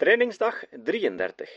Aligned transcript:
Trainingsdag 0.00 0.64
33. 0.84 1.48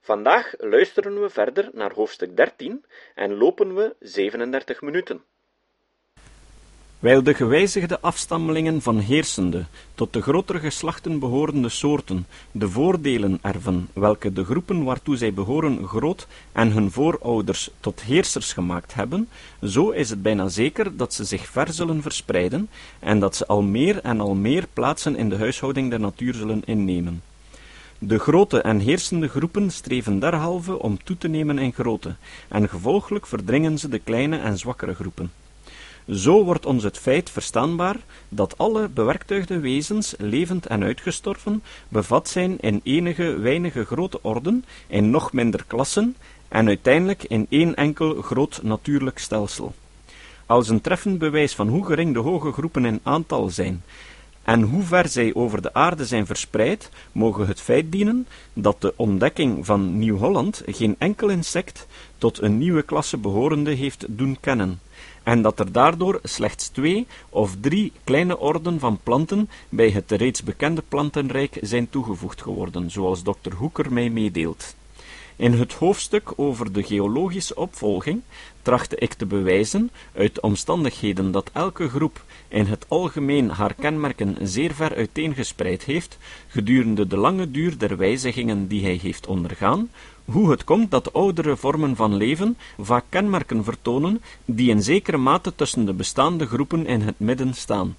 Vandaag 0.00 0.54
luisteren 0.58 1.20
we 1.20 1.30
verder 1.30 1.70
naar 1.72 1.92
hoofdstuk 1.92 2.36
13 2.36 2.84
en 3.14 3.36
lopen 3.36 3.74
we 3.74 3.94
37 4.00 4.82
minuten. 4.82 5.22
Wijl 6.98 7.22
de 7.22 7.34
gewijzigde 7.34 8.00
afstammelingen 8.00 8.82
van 8.82 8.98
heersende, 8.98 9.64
tot 9.94 10.12
de 10.12 10.22
grotere 10.22 10.58
geslachten 10.58 11.18
behorende 11.18 11.68
soorten, 11.68 12.26
de 12.50 12.68
voordelen 12.68 13.38
erven, 13.42 13.88
welke 13.92 14.32
de 14.32 14.44
groepen 14.44 14.84
waartoe 14.84 15.16
zij 15.16 15.34
behoren 15.34 15.86
groot 15.86 16.26
en 16.52 16.70
hun 16.70 16.90
voorouders 16.90 17.70
tot 17.80 18.02
heersers 18.02 18.52
gemaakt 18.52 18.94
hebben, 18.94 19.28
zo 19.62 19.90
is 19.90 20.10
het 20.10 20.22
bijna 20.22 20.48
zeker 20.48 20.96
dat 20.96 21.14
ze 21.14 21.24
zich 21.24 21.46
ver 21.46 21.72
zullen 21.72 22.02
verspreiden 22.02 22.70
en 22.98 23.18
dat 23.18 23.36
ze 23.36 23.46
al 23.46 23.62
meer 23.62 24.00
en 24.02 24.20
al 24.20 24.34
meer 24.34 24.66
plaatsen 24.72 25.16
in 25.16 25.28
de 25.28 25.36
huishouding 25.36 25.90
der 25.90 26.00
natuur 26.00 26.34
zullen 26.34 26.62
innemen. 26.64 27.22
De 28.00 28.18
grote 28.18 28.60
en 28.60 28.78
heersende 28.78 29.28
groepen 29.28 29.70
streven 29.70 30.18
derhalve 30.18 30.78
om 30.78 31.02
toe 31.04 31.18
te 31.18 31.28
nemen 31.28 31.58
in 31.58 31.72
grootte, 31.72 32.14
en 32.48 32.68
gevolglijk 32.68 33.26
verdringen 33.26 33.78
ze 33.78 33.88
de 33.88 33.98
kleine 33.98 34.38
en 34.38 34.58
zwakkere 34.58 34.94
groepen. 34.94 35.32
Zo 36.10 36.44
wordt 36.44 36.66
ons 36.66 36.82
het 36.82 36.98
feit 36.98 37.30
verstaanbaar 37.30 37.96
dat 38.28 38.58
alle 38.58 38.88
bewerktuigde 38.88 39.58
wezens, 39.58 40.14
levend 40.18 40.66
en 40.66 40.82
uitgestorven, 40.82 41.62
bevat 41.88 42.28
zijn 42.28 42.58
in 42.60 42.80
enige 42.84 43.38
weinige 43.38 43.84
grote 43.84 44.22
orden, 44.22 44.64
in 44.86 45.10
nog 45.10 45.32
minder 45.32 45.64
klassen, 45.66 46.16
en 46.48 46.66
uiteindelijk 46.66 47.24
in 47.24 47.46
één 47.48 47.74
enkel 47.74 48.22
groot 48.22 48.60
natuurlijk 48.62 49.18
stelsel. 49.18 49.74
Als 50.46 50.68
een 50.68 50.80
treffend 50.80 51.18
bewijs 51.18 51.54
van 51.54 51.68
hoe 51.68 51.86
gering 51.86 52.14
de 52.14 52.20
hoge 52.20 52.52
groepen 52.52 52.84
in 52.84 53.00
aantal 53.02 53.48
zijn, 53.48 53.82
en 54.48 54.62
hoe 54.62 54.82
ver 54.82 55.08
zij 55.08 55.34
over 55.34 55.62
de 55.62 55.74
aarde 55.74 56.06
zijn 56.06 56.26
verspreid, 56.26 56.90
mogen 57.12 57.46
het 57.46 57.60
feit 57.60 57.92
dienen 57.92 58.26
dat 58.52 58.80
de 58.80 58.94
ontdekking 58.96 59.66
van 59.66 59.98
Nieuw-Holland 59.98 60.62
geen 60.66 60.94
enkel 60.98 61.28
insect 61.28 61.86
tot 62.18 62.42
een 62.42 62.58
nieuwe 62.58 62.82
klasse 62.82 63.16
behorende 63.16 63.70
heeft 63.70 64.04
doen 64.08 64.36
kennen, 64.40 64.80
en 65.22 65.42
dat 65.42 65.58
er 65.58 65.72
daardoor 65.72 66.20
slechts 66.22 66.68
twee 66.68 67.06
of 67.28 67.56
drie 67.60 67.92
kleine 68.04 68.38
orden 68.38 68.80
van 68.80 68.98
planten 69.02 69.50
bij 69.68 69.90
het 69.90 70.10
reeds 70.10 70.42
bekende 70.42 70.82
plantenrijk 70.88 71.58
zijn 71.60 71.90
toegevoegd 71.90 72.42
geworden, 72.42 72.90
zoals 72.90 73.22
dokter 73.22 73.52
Hoeker 73.52 73.92
mij 73.92 74.10
meedeelt. 74.10 74.74
In 75.38 75.52
het 75.52 75.72
hoofdstuk 75.72 76.32
over 76.36 76.72
de 76.72 76.82
geologische 76.82 77.54
opvolging 77.54 78.22
trachtte 78.62 78.96
ik 78.96 79.14
te 79.14 79.26
bewijzen, 79.26 79.90
uit 80.14 80.34
de 80.34 80.40
omstandigheden 80.40 81.30
dat 81.30 81.50
elke 81.52 81.88
groep 81.88 82.24
in 82.48 82.66
het 82.66 82.84
algemeen 82.88 83.50
haar 83.50 83.74
kenmerken 83.74 84.36
zeer 84.42 84.74
ver 84.74 84.94
uiteengespreid 84.94 85.82
heeft, 85.84 86.18
gedurende 86.48 87.06
de 87.06 87.16
lange 87.16 87.50
duur 87.50 87.78
der 87.78 87.96
wijzigingen 87.96 88.66
die 88.66 88.82
hij 88.82 88.98
heeft 89.02 89.26
ondergaan, 89.26 89.90
hoe 90.24 90.50
het 90.50 90.64
komt 90.64 90.90
dat 90.90 91.12
oudere 91.12 91.56
vormen 91.56 91.96
van 91.96 92.14
leven 92.16 92.56
vaak 92.78 93.04
kenmerken 93.08 93.64
vertonen 93.64 94.22
die 94.44 94.70
in 94.70 94.82
zekere 94.82 95.16
mate 95.16 95.54
tussen 95.54 95.86
de 95.86 95.92
bestaande 95.92 96.46
groepen 96.46 96.86
in 96.86 97.00
het 97.00 97.18
midden 97.18 97.54
staan. 97.54 97.96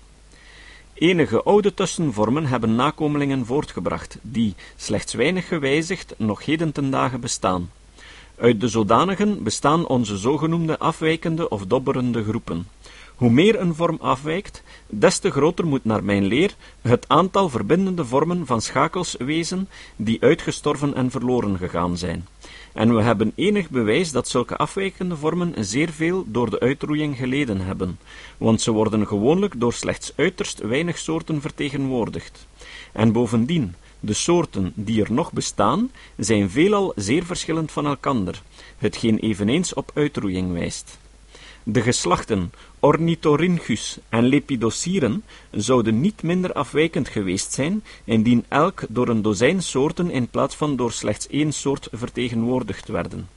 Enige 0.99 1.43
oude 1.43 1.73
tussenvormen 1.73 2.45
hebben 2.45 2.75
nakomelingen 2.75 3.45
voortgebracht, 3.45 4.17
die, 4.21 4.55
slechts 4.75 5.13
weinig 5.13 5.47
gewijzigd, 5.47 6.13
nog 6.17 6.45
heden 6.45 6.71
ten 6.71 6.89
dagen 6.89 7.19
bestaan. 7.19 7.71
Uit 8.37 8.61
de 8.61 8.67
zodanigen 8.67 9.43
bestaan 9.43 9.87
onze 9.87 10.17
zogenoemde 10.17 10.79
afwijkende 10.79 11.49
of 11.49 11.65
dobberende 11.65 12.23
groepen. 12.23 12.67
Hoe 13.15 13.29
meer 13.29 13.59
een 13.59 13.75
vorm 13.75 13.97
afwijkt, 14.01 14.63
des 14.87 15.19
te 15.19 15.31
groter 15.31 15.65
moet 15.67 15.85
naar 15.85 16.03
mijn 16.03 16.25
leer 16.25 16.55
het 16.81 17.05
aantal 17.07 17.49
verbindende 17.49 18.05
vormen 18.05 18.45
van 18.45 18.61
schakels 18.61 19.15
wezen 19.17 19.69
die 19.95 20.21
uitgestorven 20.21 20.95
en 20.95 21.11
verloren 21.11 21.57
gegaan 21.57 21.97
zijn. 21.97 22.27
En 22.79 22.95
we 22.95 23.01
hebben 23.01 23.31
enig 23.35 23.69
bewijs 23.69 24.11
dat 24.11 24.27
zulke 24.27 24.57
afwijkende 24.57 25.15
vormen 25.15 25.53
zeer 25.65 25.89
veel 25.89 26.23
door 26.27 26.49
de 26.49 26.59
uitroeiing 26.59 27.17
geleden 27.17 27.59
hebben, 27.61 27.99
want 28.37 28.61
ze 28.61 28.71
worden 28.71 29.07
gewoonlijk 29.07 29.59
door 29.59 29.73
slechts 29.73 30.13
uiterst 30.15 30.59
weinig 30.59 30.97
soorten 30.97 31.41
vertegenwoordigd. 31.41 32.47
En 32.91 33.11
bovendien, 33.11 33.75
de 33.99 34.13
soorten 34.13 34.71
die 34.75 35.03
er 35.03 35.11
nog 35.11 35.31
bestaan, 35.31 35.91
zijn 36.17 36.49
veelal 36.49 36.91
zeer 36.95 37.25
verschillend 37.25 37.71
van 37.71 37.85
elkander, 37.85 38.41
hetgeen 38.77 39.17
eveneens 39.17 39.73
op 39.73 39.91
uitroeiing 39.93 40.51
wijst. 40.51 40.97
De 41.71 41.81
geslachten 41.81 42.51
Ornithorynchus 42.79 43.97
en 44.09 44.23
Lepidosiren 44.23 45.23
zouden 45.51 46.01
niet 46.01 46.23
minder 46.23 46.53
afwijkend 46.53 47.07
geweest 47.09 47.53
zijn, 47.53 47.83
indien 48.03 48.45
elk 48.47 48.81
door 48.89 49.07
een 49.07 49.21
dozijn 49.21 49.63
soorten 49.63 50.11
in 50.11 50.27
plaats 50.27 50.55
van 50.55 50.75
door 50.75 50.91
slechts 50.91 51.27
één 51.27 51.53
soort 51.53 51.87
vertegenwoordigd 51.91 52.87
werden. 52.87 53.29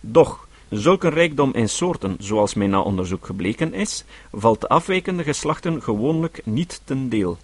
Doch, 0.00 0.48
zulke 0.70 1.08
rijkdom 1.08 1.52
in 1.54 1.68
soorten, 1.68 2.16
zoals 2.18 2.54
mij 2.54 2.66
na 2.66 2.80
onderzoek 2.80 3.26
gebleken 3.26 3.74
is, 3.74 4.04
valt 4.32 4.60
de 4.60 4.68
afwijkende 4.68 5.22
geslachten 5.22 5.82
gewoonlijk 5.82 6.40
niet 6.44 6.80
ten 6.84 7.08
deel. 7.08 7.38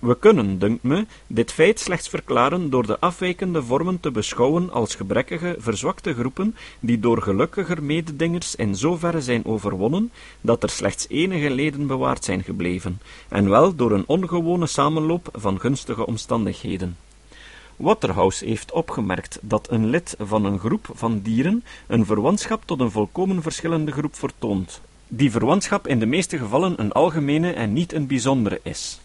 We 0.00 0.16
kunnen, 0.18 0.58
dunkt 0.58 0.82
me, 0.82 1.06
dit 1.26 1.52
feit 1.52 1.80
slechts 1.80 2.08
verklaren 2.08 2.70
door 2.70 2.86
de 2.86 3.00
afwijkende 3.00 3.62
vormen 3.62 4.00
te 4.00 4.10
beschouwen 4.10 4.70
als 4.70 4.94
gebrekkige, 4.94 5.56
verzwakte 5.58 6.14
groepen, 6.14 6.56
die 6.80 6.98
door 6.98 7.22
gelukkiger 7.22 7.82
mededingers 7.82 8.54
in 8.54 8.76
zoverre 8.76 9.20
zijn 9.20 9.44
overwonnen, 9.44 10.12
dat 10.40 10.62
er 10.62 10.70
slechts 10.70 11.06
enige 11.08 11.50
leden 11.50 11.86
bewaard 11.86 12.24
zijn 12.24 12.42
gebleven, 12.42 13.00
en 13.28 13.48
wel 13.48 13.74
door 13.74 13.92
een 13.92 14.04
ongewone 14.06 14.66
samenloop 14.66 15.28
van 15.32 15.60
gunstige 15.60 16.06
omstandigheden. 16.06 16.96
Waterhouse 17.76 18.44
heeft 18.44 18.72
opgemerkt 18.72 19.38
dat 19.42 19.70
een 19.70 19.86
lid 19.86 20.14
van 20.18 20.44
een 20.44 20.58
groep 20.58 20.88
van 20.94 21.20
dieren 21.20 21.64
een 21.86 22.06
verwantschap 22.06 22.62
tot 22.64 22.80
een 22.80 22.90
volkomen 22.90 23.42
verschillende 23.42 23.92
groep 23.92 24.14
vertoont, 24.14 24.80
die 25.08 25.30
verwantschap 25.30 25.86
in 25.86 25.98
de 25.98 26.06
meeste 26.06 26.38
gevallen 26.38 26.80
een 26.80 26.92
algemene 26.92 27.52
en 27.52 27.72
niet 27.72 27.92
een 27.92 28.06
bijzondere 28.06 28.60
is. 28.62 29.00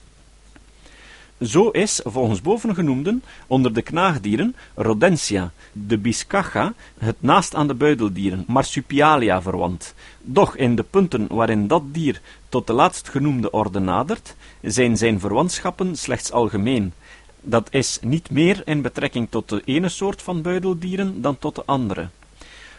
Zo 1.41 1.69
is, 1.69 2.01
volgens 2.03 2.41
bovengenoemden, 2.41 3.23
onder 3.47 3.73
de 3.73 3.81
knaagdieren 3.81 4.56
Rodentia, 4.75 5.51
de 5.72 5.97
Biscacha, 5.97 6.73
het 6.97 7.16
naast 7.19 7.56
aan 7.56 7.68
de 7.68 7.73
buideldieren 7.73 8.44
Marsupialia 8.47 9.41
verwant. 9.41 9.94
Doch 10.22 10.56
in 10.56 10.75
de 10.75 10.84
punten 10.84 11.28
waarin 11.29 11.68
dat 11.68 11.84
dier 11.94 12.22
tot 12.50 12.68
de 12.68 12.74
laatstgenoemde 12.74 13.51
orde 13.51 13.79
nadert, 13.79 14.35
zijn 14.62 14.97
zijn 14.97 15.19
verwantschappen 15.19 15.95
slechts 15.95 16.31
algemeen. 16.31 16.94
Dat 17.41 17.68
is 17.72 18.00
niet 18.01 18.29
meer 18.29 18.62
in 18.66 18.81
betrekking 18.81 19.28
tot 19.29 19.50
de 19.50 19.62
ene 19.66 19.90
soort 19.90 20.22
van 20.22 20.41
buideldieren 20.41 21.22
dan 21.22 21.40
tot 21.40 21.56
de 21.56 21.63
andere. 21.66 22.09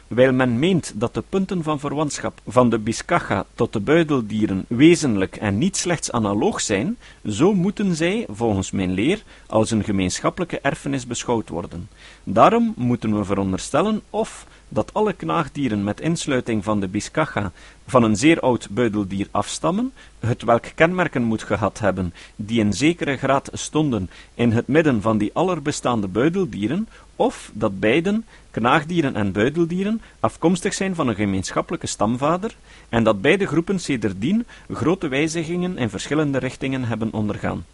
Wijl 0.06 0.32
men 0.32 0.58
meent 0.58 0.92
dat 0.94 1.14
de 1.14 1.22
punten 1.28 1.62
van 1.62 1.80
verwantschap 1.80 2.40
van 2.46 2.70
de 2.70 2.78
biscacha 2.78 3.44
tot 3.54 3.72
de 3.72 3.80
buideldieren 3.80 4.64
wezenlijk 4.68 5.36
en 5.36 5.58
niet 5.58 5.76
slechts 5.76 6.12
analoog 6.12 6.60
zijn, 6.60 6.96
zo 7.28 7.54
moeten 7.54 7.96
zij, 7.96 8.26
volgens 8.30 8.70
mijn 8.70 8.92
leer, 8.92 9.22
als 9.46 9.70
een 9.70 9.84
gemeenschappelijke 9.84 10.60
erfenis 10.60 11.06
beschouwd 11.06 11.48
worden. 11.48 11.88
Daarom 12.24 12.74
moeten 12.76 13.18
we 13.18 13.24
veronderstellen 13.24 14.02
of 14.10 14.46
dat 14.68 14.94
alle 14.94 15.12
knaagdieren 15.12 15.84
met 15.84 16.00
insluiting 16.00 16.64
van 16.64 16.80
de 16.80 16.88
biscacha 16.88 17.52
van 17.86 18.02
een 18.02 18.16
zeer 18.16 18.40
oud 18.40 18.68
buideldier 18.70 19.28
afstammen, 19.30 19.92
het 20.18 20.42
welk 20.42 20.64
kenmerken 20.74 21.22
moet 21.22 21.42
gehad 21.42 21.78
hebben, 21.78 22.14
die 22.36 22.60
in 22.60 22.72
zekere 22.72 23.16
graad 23.16 23.50
stonden 23.52 24.10
in 24.34 24.52
het 24.52 24.66
midden 24.66 25.02
van 25.02 25.18
die 25.18 25.30
allerbestaande 25.32 26.08
buideldieren, 26.08 26.88
of 27.16 27.50
dat 27.54 27.80
beiden, 27.80 28.24
knaagdieren 28.50 29.16
en 29.16 29.32
buideldieren, 29.32 30.00
afkomstig 30.20 30.74
zijn 30.74 30.94
van 30.94 31.08
een 31.08 31.14
gemeenschappelijke 31.14 31.86
stamvader, 31.86 32.56
en 32.88 33.04
dat 33.04 33.20
beide 33.20 33.46
groepen 33.46 33.80
sedertdien 33.80 34.46
grote 34.70 35.08
wijzigingen 35.08 35.78
in 35.78 35.90
verschillende 35.90 36.38
richtingen 36.38 36.84
hebben 36.84 37.12
ondergaan. 37.12 37.64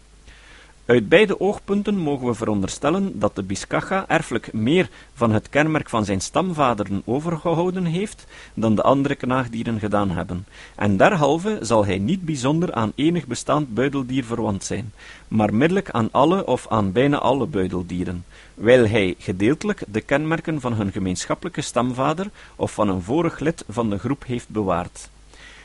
Uit 0.85 1.09
beide 1.09 1.39
oogpunten 1.39 1.97
mogen 1.97 2.27
we 2.27 2.33
veronderstellen 2.33 3.19
dat 3.19 3.35
de 3.35 3.43
Biscacha 3.43 4.05
erfelijk 4.07 4.53
meer 4.53 4.89
van 5.13 5.31
het 5.31 5.49
kenmerk 5.49 5.89
van 5.89 6.05
zijn 6.05 6.21
stamvaderen 6.21 7.01
overgehouden 7.05 7.85
heeft 7.85 8.27
dan 8.53 8.75
de 8.75 8.81
andere 8.81 9.15
knaagdieren 9.15 9.79
gedaan 9.79 10.09
hebben, 10.09 10.45
en 10.75 10.97
derhalve 10.97 11.57
zal 11.61 11.85
hij 11.85 11.97
niet 11.97 12.25
bijzonder 12.25 12.73
aan 12.73 12.91
enig 12.95 13.27
bestaand 13.27 13.73
buideldier 13.73 14.23
verwant 14.23 14.63
zijn, 14.63 14.93
maar 15.27 15.53
middelijk 15.53 15.89
aan 15.89 16.09
alle 16.11 16.45
of 16.45 16.67
aan 16.69 16.91
bijna 16.91 17.17
alle 17.17 17.45
buideldieren, 17.45 18.25
wijl 18.53 18.87
hij 18.87 19.15
gedeeltelijk 19.17 19.83
de 19.87 20.01
kenmerken 20.01 20.61
van 20.61 20.73
hun 20.73 20.91
gemeenschappelijke 20.91 21.61
stamvader 21.61 22.29
of 22.55 22.73
van 22.73 22.89
een 22.89 23.01
vorig 23.01 23.39
lid 23.39 23.65
van 23.69 23.89
de 23.89 23.97
groep 23.97 24.23
heeft 24.25 24.49
bewaard. 24.49 25.09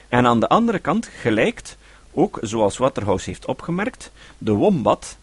En 0.08 0.26
aan 0.26 0.40
de 0.40 0.48
andere 0.48 0.78
kant 0.78 1.06
gelijkt, 1.06 1.76
ook 2.12 2.38
zoals 2.40 2.78
Waterhouse 2.78 3.30
heeft 3.30 3.46
opgemerkt, 3.46 4.12
de 4.38 4.52
wombat, 4.52 5.16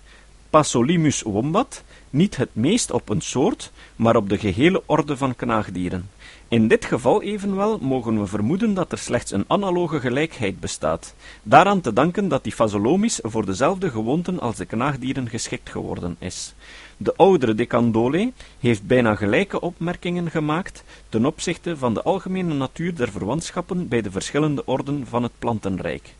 Spasolimus 0.55 1.21
wombat 1.21 1.83
niet 2.09 2.37
het 2.37 2.49
meest 2.53 2.91
op 2.91 3.09
een 3.09 3.21
soort, 3.21 3.71
maar 3.95 4.15
op 4.15 4.29
de 4.29 4.37
gehele 4.37 4.83
orde 4.85 5.17
van 5.17 5.35
knaagdieren. 5.35 6.09
In 6.47 6.67
dit 6.67 6.85
geval 6.85 7.21
evenwel 7.21 7.77
mogen 7.77 8.19
we 8.19 8.27
vermoeden 8.27 8.73
dat 8.73 8.91
er 8.91 8.97
slechts 8.97 9.31
een 9.31 9.45
analoge 9.47 9.99
gelijkheid 9.99 10.59
bestaat, 10.59 11.13
daaraan 11.43 11.81
te 11.81 11.93
danken 11.93 12.27
dat 12.27 12.43
die 12.43 12.53
Phasolomis 12.53 13.19
voor 13.23 13.45
dezelfde 13.45 13.89
gewoonten 13.89 14.39
als 14.39 14.55
de 14.55 14.65
knaagdieren 14.65 15.29
geschikt 15.29 15.69
geworden 15.69 16.15
is. 16.19 16.53
De 16.97 17.13
oudere 17.15 17.55
De 17.55 17.67
Candolle 17.67 18.31
heeft 18.59 18.87
bijna 18.87 19.15
gelijke 19.15 19.61
opmerkingen 19.61 20.31
gemaakt 20.31 20.83
ten 21.09 21.25
opzichte 21.25 21.77
van 21.77 21.93
de 21.93 22.03
algemene 22.03 22.53
natuur 22.53 22.95
der 22.95 23.11
verwantschappen 23.11 23.87
bij 23.87 24.01
de 24.01 24.11
verschillende 24.11 24.65
orden 24.65 25.07
van 25.07 25.23
het 25.23 25.31
plantenrijk. 25.39 26.13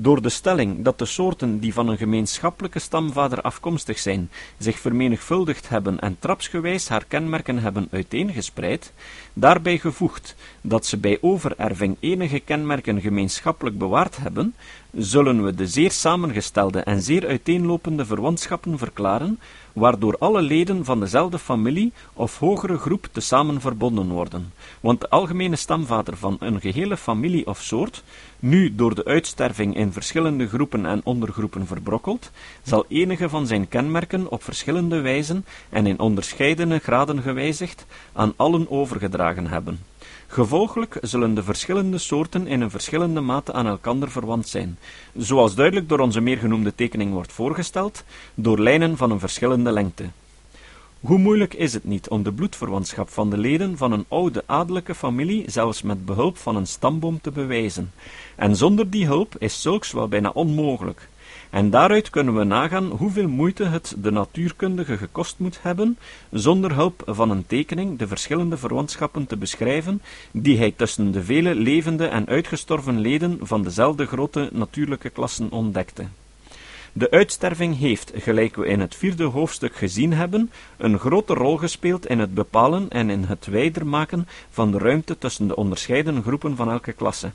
Door 0.00 0.22
de 0.22 0.28
stelling 0.28 0.84
dat 0.84 0.98
de 0.98 1.04
soorten 1.04 1.58
die 1.58 1.72
van 1.72 1.88
een 1.88 1.96
gemeenschappelijke 1.96 2.78
stamvader 2.78 3.40
afkomstig 3.40 3.98
zijn, 3.98 4.30
zich 4.58 4.78
vermenigvuldigd 4.78 5.68
hebben 5.68 6.00
en 6.00 6.16
trapsgewijs 6.18 6.88
haar 6.88 7.04
kenmerken 7.04 7.58
hebben 7.58 7.88
uiteengespreid, 7.90 8.92
daarbij 9.32 9.78
gevoegd 9.78 10.34
dat 10.60 10.86
ze 10.86 10.96
bij 10.96 11.18
overerving 11.20 11.96
enige 12.00 12.38
kenmerken 12.38 13.00
gemeenschappelijk 13.00 13.78
bewaard 13.78 14.16
hebben, 14.16 14.54
zullen 14.92 15.44
we 15.44 15.54
de 15.54 15.66
zeer 15.66 15.90
samengestelde 15.90 16.80
en 16.80 17.02
zeer 17.02 17.26
uiteenlopende 17.26 18.06
verwantschappen 18.06 18.78
verklaren, 18.78 19.38
waardoor 19.78 20.16
alle 20.18 20.42
leden 20.42 20.84
van 20.84 21.00
dezelfde 21.00 21.38
familie 21.38 21.92
of 22.14 22.38
hogere 22.38 22.78
groep 22.78 23.08
tezamen 23.12 23.60
verbonden 23.60 24.08
worden, 24.08 24.52
want 24.80 25.00
de 25.00 25.08
algemene 25.08 25.56
stamvader 25.56 26.16
van 26.16 26.36
een 26.40 26.60
gehele 26.60 26.96
familie 26.96 27.46
of 27.46 27.60
soort, 27.60 28.02
nu 28.38 28.74
door 28.74 28.94
de 28.94 29.04
uitsterving 29.04 29.76
in 29.76 29.92
verschillende 29.92 30.48
groepen 30.48 30.86
en 30.86 31.00
ondergroepen 31.04 31.66
verbrokkeld, 31.66 32.30
zal 32.62 32.84
enige 32.88 33.28
van 33.28 33.46
zijn 33.46 33.68
kenmerken 33.68 34.30
op 34.30 34.42
verschillende 34.42 35.00
wijzen 35.00 35.44
en 35.68 35.86
in 35.86 35.98
onderscheidene 35.98 36.78
graden 36.78 37.22
gewijzigd 37.22 37.86
aan 38.12 38.32
allen 38.36 38.70
overgedragen 38.70 39.46
hebben. 39.46 39.78
Gevolglijk 40.30 40.98
zullen 41.00 41.34
de 41.34 41.42
verschillende 41.42 41.98
soorten 41.98 42.46
in 42.46 42.60
een 42.60 42.70
verschillende 42.70 43.20
mate 43.20 43.52
aan 43.52 43.66
elkander 43.66 44.10
verwant 44.10 44.48
zijn, 44.48 44.78
zoals 45.16 45.54
duidelijk 45.54 45.88
door 45.88 45.98
onze 45.98 46.20
meergenoemde 46.20 46.74
tekening 46.74 47.12
wordt 47.12 47.32
voorgesteld, 47.32 48.04
door 48.34 48.60
lijnen 48.60 48.96
van 48.96 49.10
een 49.10 49.18
verschillende 49.18 49.72
lengte. 49.72 50.04
Hoe 51.00 51.18
moeilijk 51.18 51.54
is 51.54 51.72
het 51.72 51.84
niet 51.84 52.08
om 52.08 52.22
de 52.22 52.32
bloedverwantschap 52.32 53.08
van 53.08 53.30
de 53.30 53.38
leden 53.38 53.76
van 53.76 53.92
een 53.92 54.04
oude 54.08 54.42
adellijke 54.46 54.94
familie 54.94 55.50
zelfs 55.50 55.82
met 55.82 56.04
behulp 56.04 56.36
van 56.36 56.56
een 56.56 56.66
stamboom 56.66 57.20
te 57.20 57.30
bewijzen, 57.30 57.92
en 58.36 58.56
zonder 58.56 58.90
die 58.90 59.06
hulp 59.06 59.34
is 59.38 59.62
zulks 59.62 59.92
wel 59.92 60.08
bijna 60.08 60.30
onmogelijk. 60.34 61.08
En 61.50 61.70
daaruit 61.70 62.10
kunnen 62.10 62.36
we 62.36 62.44
nagaan 62.44 62.90
hoeveel 62.90 63.28
moeite 63.28 63.64
het 63.64 63.94
de 63.98 64.10
natuurkundige 64.10 64.96
gekost 64.96 65.38
moet 65.38 65.58
hebben, 65.62 65.98
zonder 66.30 66.74
hulp 66.74 67.02
van 67.06 67.30
een 67.30 67.46
tekening 67.46 67.98
de 67.98 68.06
verschillende 68.06 68.56
verwantschappen 68.56 69.26
te 69.26 69.36
beschrijven, 69.36 70.02
die 70.30 70.58
hij 70.58 70.72
tussen 70.76 71.12
de 71.12 71.24
vele 71.24 71.54
levende 71.54 72.06
en 72.06 72.26
uitgestorven 72.26 73.00
leden 73.00 73.38
van 73.40 73.62
dezelfde 73.62 74.06
grote 74.06 74.48
natuurlijke 74.52 75.10
klassen 75.10 75.50
ontdekte. 75.50 76.04
De 76.92 77.10
uitsterving 77.10 77.78
heeft, 77.78 78.12
gelijk 78.14 78.56
we 78.56 78.66
in 78.66 78.80
het 78.80 78.94
vierde 78.94 79.24
hoofdstuk 79.24 79.76
gezien 79.76 80.12
hebben, 80.12 80.50
een 80.76 80.98
grote 80.98 81.34
rol 81.34 81.56
gespeeld 81.56 82.06
in 82.06 82.18
het 82.18 82.34
bepalen 82.34 82.90
en 82.90 83.10
in 83.10 83.24
het 83.24 83.46
wijder 83.46 83.86
maken 83.86 84.28
van 84.50 84.70
de 84.70 84.78
ruimte 84.78 85.18
tussen 85.18 85.48
de 85.48 85.56
onderscheiden 85.56 86.22
groepen 86.22 86.56
van 86.56 86.70
elke 86.70 86.92
klasse. 86.92 87.30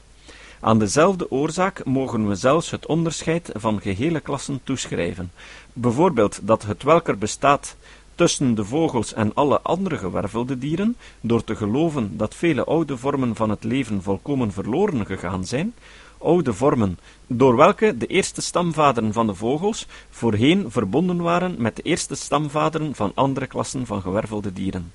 Aan 0.65 0.80
dezelfde 0.80 1.31
oorzaak 1.31 1.86
mogen 1.86 2.27
we 2.27 2.36
zelfs 2.36 2.69
het 2.69 2.86
onderscheid 2.86 3.50
van 3.54 3.81
gehele 3.81 4.19
klassen 4.19 4.60
toeschrijven. 4.63 5.31
Bijvoorbeeld 5.74 6.39
dat 6.42 6.63
het 6.63 6.83
welker 6.83 7.18
bestaat 7.18 7.75
tussen 8.15 8.56
de 8.56 8.65
vogels 8.65 9.13
en 9.13 9.33
alle 9.33 9.62
andere 9.62 9.98
gewervelde 9.98 10.57
dieren, 10.57 10.95
door 11.21 11.44
te 11.44 11.56
geloven 11.56 12.18
dat 12.18 12.36
vele 12.36 12.63
oude 12.63 12.98
vormen 12.98 13.36
van 13.36 13.50
het 13.50 13.63
leven 13.63 14.01
volkomen 14.01 14.51
verloren 14.51 15.06
gegaan 15.06 15.45
zijn, 15.45 15.74
oude 16.18 16.54
vormen, 16.54 17.00
door 17.27 17.56
welke 17.56 17.98
de 17.98 18.07
eerste 18.07 18.42
stamvaderen 18.42 19.13
van 19.13 19.27
de 19.27 19.36
vogels 19.36 19.88
voorheen 20.09 20.71
verbonden 20.71 21.21
waren 21.21 21.56
met 21.57 21.75
de 21.75 21.81
eerste 21.81 22.16
stamvaderen 22.16 22.95
van 22.95 23.12
andere 23.16 23.48
klassen 23.48 23.86
van 23.86 24.01
gewervelde 24.01 24.54
dieren. 24.54 24.92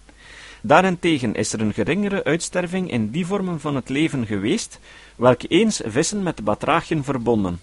Daarentegen 0.60 1.34
is 1.34 1.52
er 1.52 1.60
een 1.60 1.74
geringere 1.74 2.24
uitsterving 2.24 2.90
in 2.90 3.10
die 3.10 3.26
vormen 3.26 3.60
van 3.60 3.74
het 3.74 3.88
leven 3.88 4.26
geweest, 4.26 4.78
welke 5.16 5.46
eens 5.46 5.80
vissen 5.84 6.22
met 6.22 6.36
de 6.36 6.42
batrachiën 6.42 7.04
verbonden. 7.04 7.60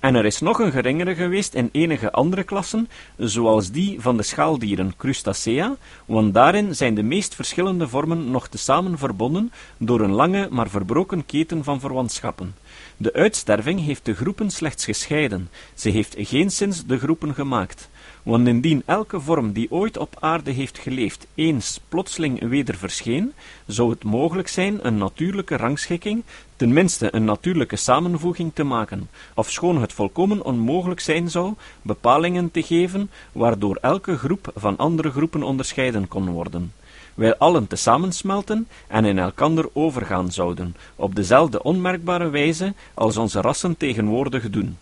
En 0.00 0.14
er 0.14 0.24
is 0.24 0.40
nog 0.40 0.58
een 0.58 0.72
geringere 0.72 1.14
geweest 1.14 1.54
in 1.54 1.68
enige 1.72 2.12
andere 2.12 2.42
klassen, 2.42 2.88
zoals 3.16 3.70
die 3.70 4.00
van 4.00 4.16
de 4.16 4.22
schaaldieren 4.22 4.96
Crustacea, 4.96 5.76
want 6.04 6.34
daarin 6.34 6.76
zijn 6.76 6.94
de 6.94 7.02
meest 7.02 7.34
verschillende 7.34 7.88
vormen 7.88 8.30
nog 8.30 8.48
tezamen 8.48 8.98
verbonden 8.98 9.52
door 9.76 10.00
een 10.00 10.12
lange 10.12 10.48
maar 10.50 10.70
verbroken 10.70 11.26
keten 11.26 11.64
van 11.64 11.80
verwantschappen. 11.80 12.54
De 12.96 13.12
uitsterving 13.12 13.84
heeft 13.84 14.04
de 14.04 14.14
groepen 14.14 14.50
slechts 14.50 14.84
gescheiden, 14.84 15.48
ze 15.74 15.88
heeft 15.88 16.14
geenszins 16.18 16.86
de 16.86 16.98
groepen 16.98 17.34
gemaakt. 17.34 17.88
Want 18.30 18.48
indien 18.48 18.82
elke 18.86 19.20
vorm 19.20 19.52
die 19.52 19.70
ooit 19.70 19.96
op 19.96 20.16
aarde 20.20 20.50
heeft 20.50 20.78
geleefd 20.78 21.26
eens 21.34 21.80
plotseling 21.88 22.48
weder 22.48 22.74
verscheen, 22.74 23.32
zou 23.66 23.90
het 23.90 24.04
mogelijk 24.04 24.48
zijn 24.48 24.86
een 24.86 24.98
natuurlijke 24.98 25.56
rangschikking, 25.56 26.22
tenminste 26.56 27.14
een 27.14 27.24
natuurlijke 27.24 27.76
samenvoeging 27.76 28.50
te 28.54 28.64
maken, 28.64 29.08
ofschoon 29.34 29.80
het 29.80 29.92
volkomen 29.92 30.44
onmogelijk 30.44 31.00
zijn 31.00 31.30
zou 31.30 31.54
bepalingen 31.82 32.50
te 32.50 32.62
geven 32.62 33.10
waardoor 33.32 33.78
elke 33.80 34.16
groep 34.16 34.52
van 34.54 34.76
andere 34.76 35.10
groepen 35.10 35.42
onderscheiden 35.42 36.08
kon 36.08 36.30
worden 36.30 36.72
wij 37.14 37.36
allen 37.36 37.66
te 37.66 37.76
samensmelten 37.76 38.68
en 38.88 39.04
in 39.04 39.18
elkander 39.18 39.68
overgaan 39.72 40.32
zouden, 40.32 40.76
op 40.96 41.14
dezelfde 41.14 41.62
onmerkbare 41.62 42.28
wijze 42.28 42.74
als 42.94 43.16
onze 43.16 43.40
rassen 43.40 43.76
tegenwoordig 43.76 44.50
doen. 44.50 44.76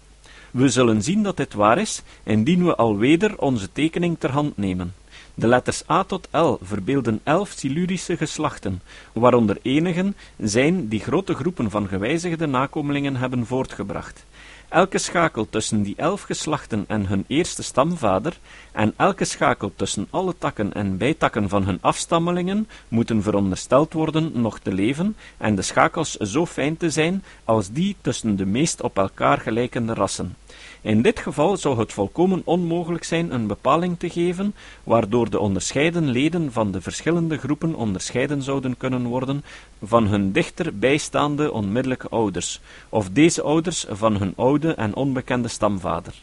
We 0.51 0.69
zullen 0.69 1.03
zien 1.03 1.23
dat 1.23 1.37
dit 1.37 1.55
waar 1.55 1.79
is, 1.79 2.03
indien 2.23 2.65
we 2.65 2.77
alweder 2.77 3.39
onze 3.39 3.73
tekening 3.73 4.19
ter 4.19 4.31
hand 4.31 4.57
nemen. 4.57 4.95
De 5.39 5.47
letters 5.47 5.83
A 5.91 6.05
tot 6.05 6.29
L 6.33 6.59
verbeelden 6.63 7.21
elf 7.23 7.51
Silurische 7.51 8.17
geslachten, 8.17 8.83
waaronder 9.13 9.59
enigen 9.63 10.17
zijn 10.37 10.89
die 10.89 11.01
grote 11.01 11.35
groepen 11.35 11.71
van 11.71 11.89
gewijzigde 11.89 12.47
nakomelingen 12.47 13.17
hebben 13.17 13.47
voortgebracht. 13.47 14.25
Elke 14.69 14.99
schakel 14.99 15.49
tussen 15.49 15.83
die 15.83 15.95
elf 15.97 16.23
geslachten 16.23 16.85
en 16.89 17.07
hun 17.07 17.25
eerste 17.27 17.63
stamvader, 17.63 18.39
en 18.73 18.95
elke 18.97 19.25
schakel 19.25 19.73
tussen 19.77 20.07
alle 20.11 20.35
takken 20.39 20.73
en 20.73 20.97
bijtakken 20.97 21.49
van 21.49 21.65
hun 21.65 21.79
afstammelingen, 21.81 22.69
moeten 22.89 23.23
verondersteld 23.23 23.93
worden 23.93 24.41
nog 24.41 24.59
te 24.59 24.73
leven, 24.73 25.17
en 25.37 25.55
de 25.55 25.63
schakels 25.63 26.17
zo 26.17 26.47
fijn 26.47 26.77
te 26.77 26.91
zijn 26.91 27.25
als 27.45 27.71
die 27.71 27.97
tussen 28.01 28.37
de 28.37 28.47
meest 28.47 28.83
op 28.83 28.99
elkaar 28.99 29.39
gelijkende 29.39 29.95
rassen. 29.95 30.37
In 30.81 31.03
dit 31.03 31.19
geval 31.19 31.57
zou 31.57 31.79
het 31.79 31.93
volkomen 31.93 32.43
onmogelijk 32.45 33.05
zijn 33.05 33.35
een 33.35 33.47
bepaling 33.47 33.99
te 33.99 34.11
geven, 34.11 34.55
waardoor 34.85 35.31
de 35.31 35.39
onderscheiden 35.39 36.09
leden 36.09 36.53
van 36.53 36.73
de 36.73 36.81
verschillende 36.81 37.39
groepen 37.39 37.75
onderscheiden 37.75 38.43
zouden 38.43 38.77
kunnen 38.77 39.07
worden 39.07 39.45
van 39.83 40.07
hun 40.07 40.33
dichter 40.33 40.79
bijstaande 40.79 41.53
onmiddellijke 41.53 42.09
ouders, 42.09 42.61
of 42.89 43.11
deze 43.11 43.43
ouders 43.43 43.87
van 43.89 44.17
hun 44.17 44.33
oude 44.37 44.75
en 44.75 44.95
onbekende 44.95 45.49
stamvader. 45.49 46.15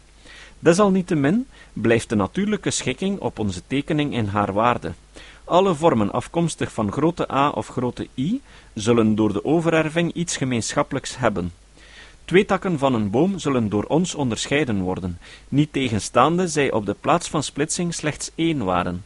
Desalniettemin 0.59 1.47
blijft 1.73 2.09
de 2.09 2.15
natuurlijke 2.15 2.71
schikking 2.71 3.19
op 3.19 3.39
onze 3.39 3.61
tekening 3.67 4.13
in 4.13 4.25
haar 4.25 4.53
waarde. 4.53 4.93
Alle 5.43 5.75
vormen 5.75 6.11
afkomstig 6.11 6.71
van 6.71 6.91
grote 6.91 7.31
A 7.31 7.49
of 7.49 7.67
grote 7.67 8.07
I 8.15 8.41
zullen 8.73 9.15
door 9.15 9.33
de 9.33 9.45
overerving 9.45 10.13
iets 10.13 10.37
gemeenschappelijks 10.37 11.17
hebben. 11.17 11.51
Twee 12.25 12.45
takken 12.45 12.79
van 12.79 12.93
een 12.93 13.09
boom 13.09 13.39
zullen 13.39 13.69
door 13.69 13.83
ons 13.83 14.15
onderscheiden 14.15 14.81
worden, 14.81 15.19
niet 15.49 15.73
tegenstaande 15.73 16.47
zij 16.47 16.71
op 16.71 16.85
de 16.85 16.95
plaats 16.99 17.29
van 17.29 17.43
splitsing 17.43 17.93
slechts 17.93 18.31
één 18.35 18.63
waren. 18.63 19.03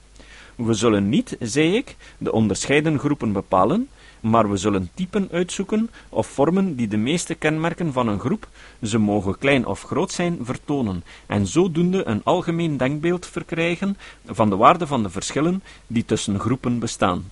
We 0.55 0.73
zullen 0.73 1.09
niet, 1.09 1.37
zei 1.39 1.75
ik, 1.75 1.95
de 2.17 2.31
onderscheiden 2.31 2.99
groepen 2.99 3.31
bepalen, 3.31 3.89
maar 4.19 4.49
we 4.49 4.57
zullen 4.57 4.89
typen 4.93 5.27
uitzoeken 5.31 5.89
of 6.09 6.27
vormen 6.27 6.75
die 6.75 6.87
de 6.87 6.97
meeste 6.97 7.35
kenmerken 7.35 7.93
van 7.93 8.07
een 8.07 8.19
groep, 8.19 8.47
ze 8.83 8.97
mogen 8.97 9.37
klein 9.37 9.65
of 9.65 9.81
groot 9.81 10.11
zijn, 10.11 10.37
vertonen, 10.41 11.03
en 11.25 11.47
zodoende 11.47 12.07
een 12.07 12.23
algemeen 12.23 12.77
denkbeeld 12.77 13.27
verkrijgen 13.27 13.97
van 14.25 14.49
de 14.49 14.55
waarde 14.55 14.87
van 14.87 15.03
de 15.03 15.09
verschillen 15.09 15.63
die 15.87 16.05
tussen 16.05 16.39
groepen 16.39 16.79
bestaan. 16.79 17.25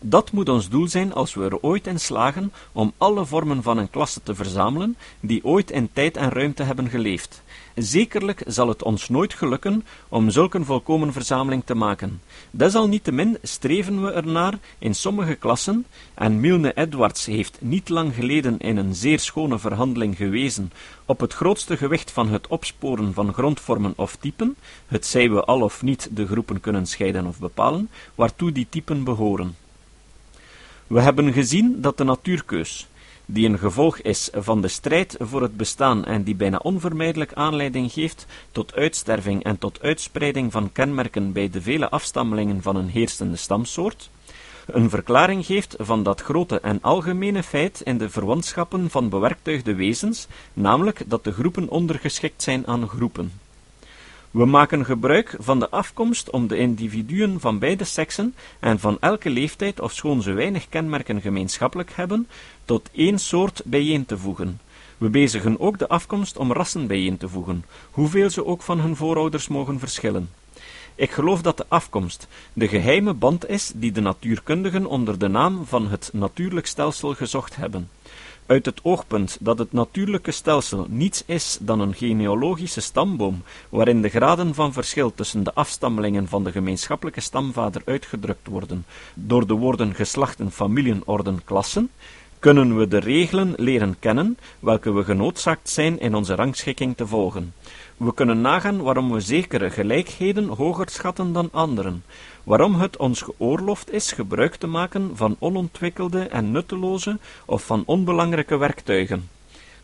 Dat 0.00 0.32
moet 0.32 0.48
ons 0.48 0.68
doel 0.68 0.88
zijn 0.88 1.12
als 1.14 1.34
we 1.34 1.44
er 1.44 1.60
ooit 1.60 1.86
in 1.86 2.00
slagen 2.00 2.52
om 2.72 2.92
alle 2.96 3.26
vormen 3.26 3.62
van 3.62 3.78
een 3.78 3.90
klasse 3.90 4.22
te 4.22 4.34
verzamelen 4.34 4.96
die 5.20 5.44
ooit 5.44 5.70
in 5.70 5.88
tijd 5.92 6.16
en 6.16 6.30
ruimte 6.30 6.62
hebben 6.62 6.88
geleefd. 6.88 7.42
Zekerlijk 7.74 8.42
zal 8.46 8.68
het 8.68 8.82
ons 8.82 9.08
nooit 9.08 9.34
gelukken 9.34 9.84
om 10.08 10.30
zulk 10.30 10.54
een 10.54 10.64
volkomen 10.64 11.12
verzameling 11.12 11.62
te 11.64 11.74
maken. 11.74 12.20
Desalniettemin 12.50 13.38
streven 13.42 14.04
we 14.04 14.12
ernaar 14.12 14.58
in 14.78 14.94
sommige 14.94 15.34
klassen, 15.34 15.86
en 16.14 16.40
Milne 16.40 16.72
Edwards 16.74 17.26
heeft 17.26 17.58
niet 17.60 17.88
lang 17.88 18.14
geleden 18.14 18.58
in 18.58 18.76
een 18.76 18.94
zeer 18.94 19.20
schone 19.20 19.58
verhandeling 19.58 20.16
gewezen 20.16 20.72
op 21.04 21.20
het 21.20 21.34
grootste 21.34 21.76
gewicht 21.76 22.10
van 22.10 22.28
het 22.28 22.46
opsporen 22.46 23.14
van 23.14 23.32
grondvormen 23.32 23.92
of 23.96 24.16
typen, 24.16 24.56
het 24.86 25.06
zij 25.06 25.30
we 25.30 25.44
al 25.44 25.60
of 25.60 25.82
niet 25.82 26.08
de 26.12 26.26
groepen 26.26 26.60
kunnen 26.60 26.86
scheiden 26.86 27.26
of 27.26 27.38
bepalen, 27.38 27.90
waartoe 28.14 28.52
die 28.52 28.66
typen 28.70 29.04
behoren. 29.04 29.56
We 30.88 31.00
hebben 31.00 31.32
gezien 31.32 31.80
dat 31.80 31.96
de 31.96 32.04
natuurkeus, 32.04 32.88
die 33.26 33.48
een 33.48 33.58
gevolg 33.58 33.98
is 33.98 34.30
van 34.32 34.60
de 34.60 34.68
strijd 34.68 35.16
voor 35.18 35.42
het 35.42 35.56
bestaan 35.56 36.04
en 36.04 36.22
die 36.22 36.34
bijna 36.34 36.56
onvermijdelijk 36.56 37.32
aanleiding 37.32 37.92
geeft 37.92 38.26
tot 38.52 38.74
uitsterving 38.74 39.44
en 39.44 39.58
tot 39.58 39.82
uitspreiding 39.82 40.52
van 40.52 40.72
kenmerken 40.72 41.32
bij 41.32 41.50
de 41.50 41.62
vele 41.62 41.88
afstammelingen 41.90 42.62
van 42.62 42.76
een 42.76 42.88
heersende 42.88 43.36
stamsoort, 43.36 44.10
een 44.66 44.90
verklaring 44.90 45.46
geeft 45.46 45.74
van 45.78 46.02
dat 46.02 46.20
grote 46.20 46.60
en 46.60 46.82
algemene 46.82 47.42
feit 47.42 47.80
in 47.80 47.98
de 47.98 48.10
verwantschappen 48.10 48.90
van 48.90 49.08
bewerktuigde 49.08 49.74
wezens, 49.74 50.26
namelijk 50.52 51.02
dat 51.06 51.24
de 51.24 51.32
groepen 51.32 51.68
ondergeschikt 51.68 52.42
zijn 52.42 52.66
aan 52.66 52.88
groepen. 52.88 53.32
We 54.30 54.44
maken 54.44 54.84
gebruik 54.84 55.36
van 55.38 55.58
de 55.58 55.70
afkomst 55.70 56.30
om 56.30 56.46
de 56.46 56.56
individuen 56.56 57.40
van 57.40 57.58
beide 57.58 57.84
seksen 57.84 58.34
en 58.60 58.78
van 58.78 58.96
elke 59.00 59.30
leeftijd, 59.30 59.80
ofschoon 59.80 60.22
ze 60.22 60.32
weinig 60.32 60.68
kenmerken 60.68 61.20
gemeenschappelijk 61.20 61.92
hebben, 61.94 62.28
tot 62.64 62.90
één 62.92 63.18
soort 63.18 63.62
bijeen 63.64 64.06
te 64.06 64.18
voegen. 64.18 64.60
We 64.98 65.08
bezigen 65.08 65.60
ook 65.60 65.78
de 65.78 65.88
afkomst 65.88 66.36
om 66.36 66.52
rassen 66.52 66.86
bijeen 66.86 67.16
te 67.16 67.28
voegen, 67.28 67.64
hoeveel 67.90 68.30
ze 68.30 68.46
ook 68.46 68.62
van 68.62 68.80
hun 68.80 68.96
voorouders 68.96 69.48
mogen 69.48 69.78
verschillen. 69.78 70.30
Ik 70.94 71.10
geloof 71.10 71.42
dat 71.42 71.56
de 71.56 71.64
afkomst 71.68 72.28
de 72.52 72.68
geheime 72.68 73.12
band 73.12 73.48
is 73.48 73.72
die 73.74 73.92
de 73.92 74.00
natuurkundigen 74.00 74.86
onder 74.86 75.18
de 75.18 75.28
naam 75.28 75.66
van 75.66 75.88
het 75.88 76.10
natuurlijk 76.12 76.66
stelsel 76.66 77.14
gezocht 77.14 77.56
hebben. 77.56 77.88
Uit 78.48 78.66
het 78.66 78.80
oogpunt 78.82 79.36
dat 79.40 79.58
het 79.58 79.72
natuurlijke 79.72 80.30
stelsel 80.30 80.86
niets 80.88 81.22
is 81.26 81.58
dan 81.60 81.80
een 81.80 81.94
genealogische 81.94 82.80
stamboom, 82.80 83.42
waarin 83.68 84.02
de 84.02 84.08
graden 84.08 84.54
van 84.54 84.72
verschil 84.72 85.14
tussen 85.14 85.42
de 85.42 85.54
afstammelingen 85.54 86.28
van 86.28 86.44
de 86.44 86.52
gemeenschappelijke 86.52 87.20
stamvader 87.20 87.82
uitgedrukt 87.84 88.46
worden 88.46 88.84
door 89.14 89.46
de 89.46 89.54
woorden 89.54 89.94
geslachten, 89.94 90.50
familien, 90.50 91.02
orden, 91.04 91.44
klassen, 91.44 91.90
kunnen 92.38 92.78
we 92.78 92.88
de 92.88 92.98
regelen 92.98 93.52
leren 93.56 93.96
kennen, 93.98 94.38
welke 94.60 94.92
we 94.92 95.04
genoodzaakt 95.04 95.68
zijn 95.68 96.00
in 96.00 96.14
onze 96.14 96.34
rangschikking 96.34 96.96
te 96.96 97.06
volgen. 97.06 97.52
We 97.98 98.14
kunnen 98.14 98.40
nagaan 98.40 98.82
waarom 98.82 99.12
we 99.12 99.20
zekere 99.20 99.70
gelijkheden 99.70 100.48
hoger 100.48 100.88
schatten 100.90 101.32
dan 101.32 101.48
anderen, 101.52 102.04
waarom 102.44 102.74
het 102.74 102.96
ons 102.96 103.22
geoorloofd 103.22 103.92
is 103.92 104.12
gebruik 104.12 104.54
te 104.54 104.66
maken 104.66 105.10
van 105.14 105.36
onontwikkelde 105.38 106.22
en 106.22 106.50
nutteloze 106.50 107.18
of 107.46 107.64
van 107.64 107.82
onbelangrijke 107.86 108.56
werktuigen, 108.56 109.28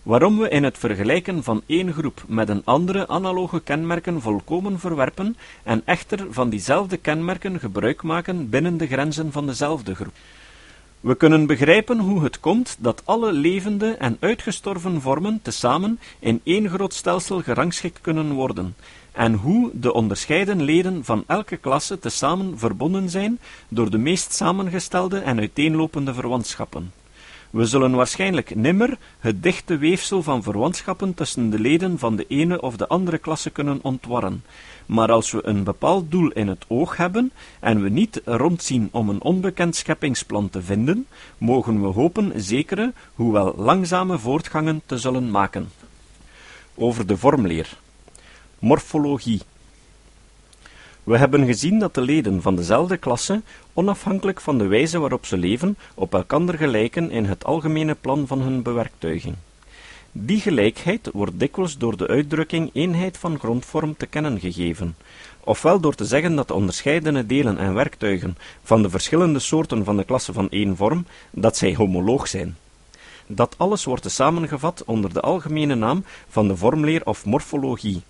waarom 0.03 0.39
we 0.39 0.49
in 0.49 0.65
het 0.65 0.79
vergelijken 0.79 1.43
van 1.43 1.63
één 1.67 1.93
groep 1.93 2.25
met 2.27 2.49
een 2.49 2.63
andere 2.65 3.09
analoge 3.09 3.61
kenmerken 3.61 4.21
volkomen 4.21 4.79
verwerpen 4.79 5.37
en 5.63 5.83
echter 5.85 6.27
van 6.31 6.49
diezelfde 6.49 6.97
kenmerken 6.97 7.61
gebruik 7.61 8.03
maken 8.03 8.49
binnen 8.49 8.77
de 8.77 8.87
grenzen 8.87 9.33
van 9.33 9.47
dezelfde 9.47 9.95
groep. 9.95 10.15
We 11.05 11.15
kunnen 11.15 11.47
begrijpen 11.47 11.99
hoe 11.99 12.23
het 12.23 12.41
komt 12.41 12.77
dat 12.79 13.03
alle 13.05 13.33
levende 13.33 13.95
en 13.95 14.17
uitgestorven 14.21 15.01
vormen 15.01 15.41
tezamen 15.43 15.99
in 16.19 16.41
één 16.45 16.69
groot 16.69 16.95
stelsel 16.95 17.43
gerangschikt 17.43 18.01
kunnen 18.01 18.33
worden, 18.33 18.77
en 19.13 19.35
hoe 19.35 19.71
de 19.73 19.93
onderscheiden 19.93 20.63
leden 20.63 21.05
van 21.05 21.25
elke 21.27 21.57
klasse 21.57 21.99
tezamen 21.99 22.59
verbonden 22.59 23.11
zijn 23.11 23.39
door 23.69 23.91
de 23.91 23.99
meest 23.99 24.33
samengestelde 24.33 25.19
en 25.19 25.39
uiteenlopende 25.39 26.15
verwantschappen. 26.15 26.93
We 27.55 27.65
zullen 27.65 27.95
waarschijnlijk 27.95 28.55
nimmer 28.55 28.99
het 29.19 29.43
dichte 29.43 29.77
weefsel 29.77 30.23
van 30.23 30.43
verwantschappen 30.43 31.15
tussen 31.15 31.51
de 31.51 31.59
leden 31.59 31.99
van 31.99 32.17
de 32.17 32.25
ene 32.29 32.61
of 32.61 32.77
de 32.77 32.89
andere 32.89 33.19
klasse 33.19 33.51
kunnen 33.51 33.79
ontwarren, 33.83 34.45
maar 34.87 35.13
als 35.13 35.31
we 35.31 35.47
een 35.47 35.65
bepaald 35.65 36.11
doel 36.11 36.31
in 36.31 36.49
het 36.49 36.65
oog 36.69 36.97
hebben 36.97 37.33
en 37.61 37.83
we 37.83 37.89
niet 37.89 38.21
rondzien 38.25 38.89
om 38.93 39.09
een 39.09 39.23
onbekend 39.23 39.77
scheppingsplan 39.77 40.51
te 40.51 40.63
vinden, 40.63 41.07
mogen 41.39 41.81
we 41.81 41.87
hopen 41.87 42.33
zekere, 42.37 42.93
hoewel 43.15 43.55
langzame 43.57 44.19
voortgangen 44.19 44.83
te 44.87 44.99
zullen 44.99 45.31
maken. 45.31 45.71
Over 46.75 47.07
de 47.07 47.17
vormleer. 47.17 47.77
Morfologie. 48.59 49.41
We 51.05 51.19
hebben 51.19 51.47
gezien 51.47 51.79
dat 51.79 51.95
de 51.95 52.01
leden 52.01 52.43
van 52.43 52.57
dezelfde 52.57 52.97
klasse, 52.97 53.43
onafhankelijk 53.73 54.41
van 54.41 54.59
de 54.59 54.67
wijze 54.67 54.99
waarop 54.99 55.27
ze 55.27 55.37
leven, 55.37 55.77
op 55.95 56.15
elkander 56.15 56.59
gelijken 56.59 57.11
in 57.11 57.25
het 57.25 57.45
algemene 57.45 57.95
plan 57.95 58.27
van 58.27 58.41
hun 58.41 58.63
bewerktuiging. 58.63 59.35
Die 60.13 60.41
gelijkheid 60.41 61.11
wordt 61.13 61.39
dikwijls 61.39 61.79
door 61.79 61.97
de 61.97 62.07
uitdrukking 62.07 62.71
eenheid 62.73 63.19
van 63.19 63.39
grondvorm 63.39 63.97
te 63.97 64.07
kennen 64.07 64.41
gegeven, 64.41 64.97
ofwel 65.41 65.81
door 65.81 65.95
te 65.95 66.05
zeggen 66.05 66.37
dat 66.37 66.49
de 66.49 66.55
onderscheidene 66.55 67.27
delen 67.27 67.59
en 67.59 67.75
werktuigen 67.75 68.37
van 68.63 68.83
de 68.83 68.91
verschillende 68.91 69.39
soorten 69.39 69.85
van 69.85 69.97
de 69.97 70.05
klasse 70.05 70.33
van 70.33 70.51
één 70.51 70.77
vorm, 70.77 71.07
dat 71.31 71.57
zij 71.57 71.75
homoloog 71.75 72.29
zijn. 72.29 72.57
Dat 73.27 73.55
alles 73.59 73.85
wordt 73.85 74.11
samengevat 74.11 74.83
onder 74.85 75.13
de 75.13 75.21
algemene 75.21 75.75
naam 75.75 76.05
van 76.29 76.49
de 76.49 76.57
vormleer 76.57 77.07
of 77.07 77.25
morfologie. 77.25 78.03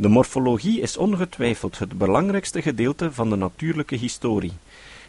De 0.00 0.08
morfologie 0.08 0.80
is 0.80 0.96
ongetwijfeld 0.96 1.78
het 1.78 1.98
belangrijkste 1.98 2.62
gedeelte 2.62 3.12
van 3.12 3.30
de 3.30 3.36
natuurlijke 3.36 3.96
historie. 3.96 4.52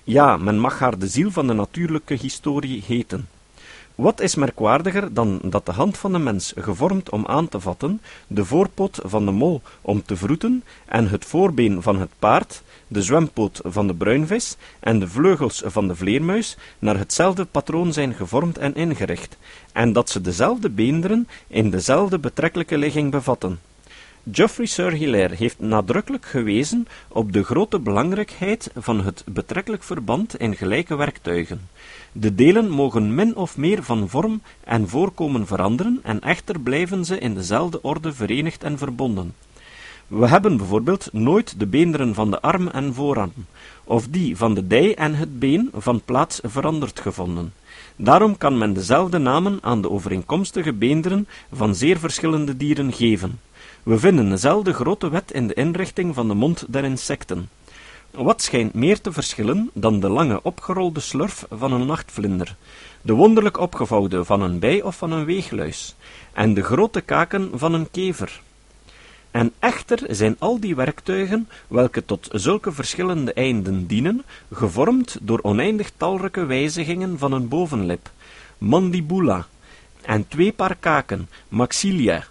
Ja, 0.03 0.37
men 0.37 0.59
mag 0.59 0.79
haar 0.79 0.97
de 0.99 1.07
ziel 1.07 1.31
van 1.31 1.47
de 1.47 1.53
natuurlijke 1.53 2.13
historie 2.13 2.83
heten. 2.87 3.27
Wat 3.95 4.21
is 4.21 4.35
merkwaardiger 4.35 5.13
dan 5.13 5.39
dat 5.43 5.65
de 5.65 5.71
hand 5.71 5.97
van 5.97 6.11
de 6.11 6.19
mens, 6.19 6.53
gevormd 6.57 7.09
om 7.09 7.25
aan 7.25 7.49
te 7.49 7.59
vatten, 7.59 8.01
de 8.27 8.45
voorpoot 8.45 8.99
van 9.03 9.25
de 9.25 9.31
mol 9.31 9.61
om 9.81 10.03
te 10.03 10.15
vroeten, 10.15 10.63
en 10.85 11.09
het 11.09 11.25
voorbeen 11.25 11.81
van 11.81 11.99
het 11.99 12.11
paard, 12.19 12.61
de 12.87 13.01
zwempoot 13.01 13.61
van 13.63 13.87
de 13.87 13.93
bruinvis 13.93 14.57
en 14.79 14.99
de 14.99 15.07
vleugels 15.07 15.61
van 15.65 15.87
de 15.87 15.95
vleermuis 15.95 16.57
naar 16.79 16.97
hetzelfde 16.97 17.45
patroon 17.45 17.93
zijn 17.93 18.13
gevormd 18.13 18.57
en 18.57 18.75
ingericht, 18.75 19.37
en 19.71 19.93
dat 19.93 20.09
ze 20.09 20.21
dezelfde 20.21 20.69
beenderen 20.69 21.27
in 21.47 21.69
dezelfde 21.69 22.19
betrekkelijke 22.19 22.77
ligging 22.77 23.11
bevatten. 23.11 23.59
Geoffrey 24.29 24.65
Sir 24.65 24.91
Hilaire 24.91 25.35
heeft 25.35 25.59
nadrukkelijk 25.59 26.25
gewezen 26.25 26.87
op 27.07 27.31
de 27.33 27.43
grote 27.43 27.79
belangrijkheid 27.79 28.71
van 28.75 29.01
het 29.03 29.23
betrekkelijk 29.27 29.83
verband 29.83 30.35
in 30.37 30.55
gelijke 30.55 30.95
werktuigen. 30.95 31.69
De 32.11 32.35
delen 32.35 32.69
mogen 32.69 33.15
min 33.15 33.35
of 33.35 33.57
meer 33.57 33.83
van 33.83 34.09
vorm 34.09 34.41
en 34.63 34.89
voorkomen 34.89 35.47
veranderen, 35.47 35.99
en 36.03 36.19
echter 36.19 36.59
blijven 36.59 37.05
ze 37.05 37.19
in 37.19 37.33
dezelfde 37.33 37.81
orde 37.81 38.13
verenigd 38.13 38.63
en 38.63 38.77
verbonden. 38.77 39.33
We 40.07 40.27
hebben 40.27 40.57
bijvoorbeeld 40.57 41.09
nooit 41.11 41.59
de 41.59 41.65
beenderen 41.67 42.13
van 42.13 42.31
de 42.31 42.41
arm 42.41 42.67
en 42.67 42.93
voorarm, 42.93 43.33
of 43.83 44.07
die 44.07 44.37
van 44.37 44.53
de 44.53 44.67
dij 44.67 44.95
en 44.95 45.15
het 45.15 45.39
been 45.39 45.69
van 45.73 46.01
plaats 46.05 46.39
veranderd 46.43 46.99
gevonden. 46.99 47.53
Daarom 47.95 48.37
kan 48.37 48.57
men 48.57 48.73
dezelfde 48.73 49.17
namen 49.17 49.57
aan 49.61 49.81
de 49.81 49.89
overeenkomstige 49.89 50.73
beenderen 50.73 51.27
van 51.51 51.75
zeer 51.75 51.99
verschillende 51.99 52.57
dieren 52.57 52.93
geven. 52.93 53.39
We 53.83 53.99
vinden 53.99 54.29
dezelfde 54.29 54.73
grote 54.73 55.09
wet 55.09 55.31
in 55.31 55.47
de 55.47 55.53
inrichting 55.53 56.15
van 56.15 56.27
de 56.27 56.33
mond 56.33 56.65
der 56.67 56.83
insecten. 56.83 57.49
Wat 58.11 58.41
schijnt 58.41 58.73
meer 58.73 59.01
te 59.01 59.11
verschillen 59.11 59.69
dan 59.73 59.99
de 59.99 60.09
lange 60.09 60.43
opgerolde 60.43 60.99
slurf 60.99 61.45
van 61.49 61.71
een 61.71 61.85
nachtvlinder, 61.85 62.55
de 63.01 63.13
wonderlijk 63.13 63.59
opgevouwde 63.59 64.25
van 64.25 64.41
een 64.41 64.59
bij 64.59 64.81
of 64.81 64.95
van 64.95 65.11
een 65.11 65.25
weegluis, 65.25 65.95
en 66.33 66.53
de 66.53 66.63
grote 66.63 67.01
kaken 67.01 67.51
van 67.53 67.73
een 67.73 67.91
kever? 67.91 68.41
En 69.31 69.53
echter 69.59 69.99
zijn 70.07 70.35
al 70.39 70.59
die 70.59 70.75
werktuigen, 70.75 71.49
welke 71.67 72.05
tot 72.05 72.29
zulke 72.31 72.71
verschillende 72.71 73.33
einden 73.33 73.87
dienen, 73.87 74.23
gevormd 74.51 75.17
door 75.21 75.39
oneindig 75.41 75.91
talrijke 75.97 76.45
wijzigingen 76.45 77.17
van 77.17 77.31
een 77.31 77.47
bovenlip, 77.47 78.11
mandibula, 78.57 79.47
en 80.01 80.27
twee 80.27 80.51
paar 80.51 80.75
kaken, 80.79 81.29
maxilia, 81.47 82.23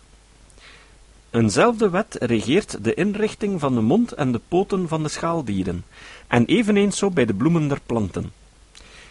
Eenzelfde 1.31 1.91
wet 1.91 2.17
regeert 2.21 2.85
de 2.85 2.95
inrichting 2.95 3.61
van 3.61 3.75
de 3.75 3.81
mond 3.81 4.13
en 4.13 4.33
de 4.33 4.41
poten 4.49 4.89
van 4.89 5.03
de 5.03 5.09
schaaldieren, 5.09 5.85
en 6.27 6.45
eveneens 6.45 6.99
zo 6.99 7.11
bij 7.11 7.25
de 7.25 7.35
bloemen 7.35 7.69
der 7.69 7.81
planten. 7.87 8.33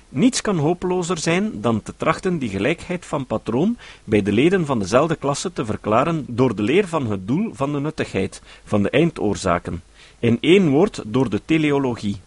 Niets 0.10 0.42
kan 0.42 0.58
hopelozer 0.58 1.18
zijn 1.18 1.62
dan 1.62 1.82
te 1.82 1.94
trachten 1.98 2.38
die 2.38 2.50
gelijkheid 2.50 3.06
van 3.06 3.26
patroon 3.26 3.78
bij 4.04 4.22
de 4.22 4.32
leden 4.32 4.66
van 4.66 4.80
dezelfde 4.80 5.16
klasse 5.16 5.54
te 5.54 5.66
verklaren 5.66 6.26
door 6.28 6.56
de 6.56 6.62
leer 6.62 6.88
van 6.88 7.12
het 7.12 7.28
doel 7.28 7.50
van 7.54 7.72
de 7.72 7.80
nuttigheid, 7.80 8.42
van 8.64 8.84
de 8.84 8.90
eindoorzaken, 8.90 9.84
in 10.20 10.38
één 10.42 10.70
woord 10.70 11.02
door 11.06 11.30
de 11.30 11.42
teleologie. 11.46 12.20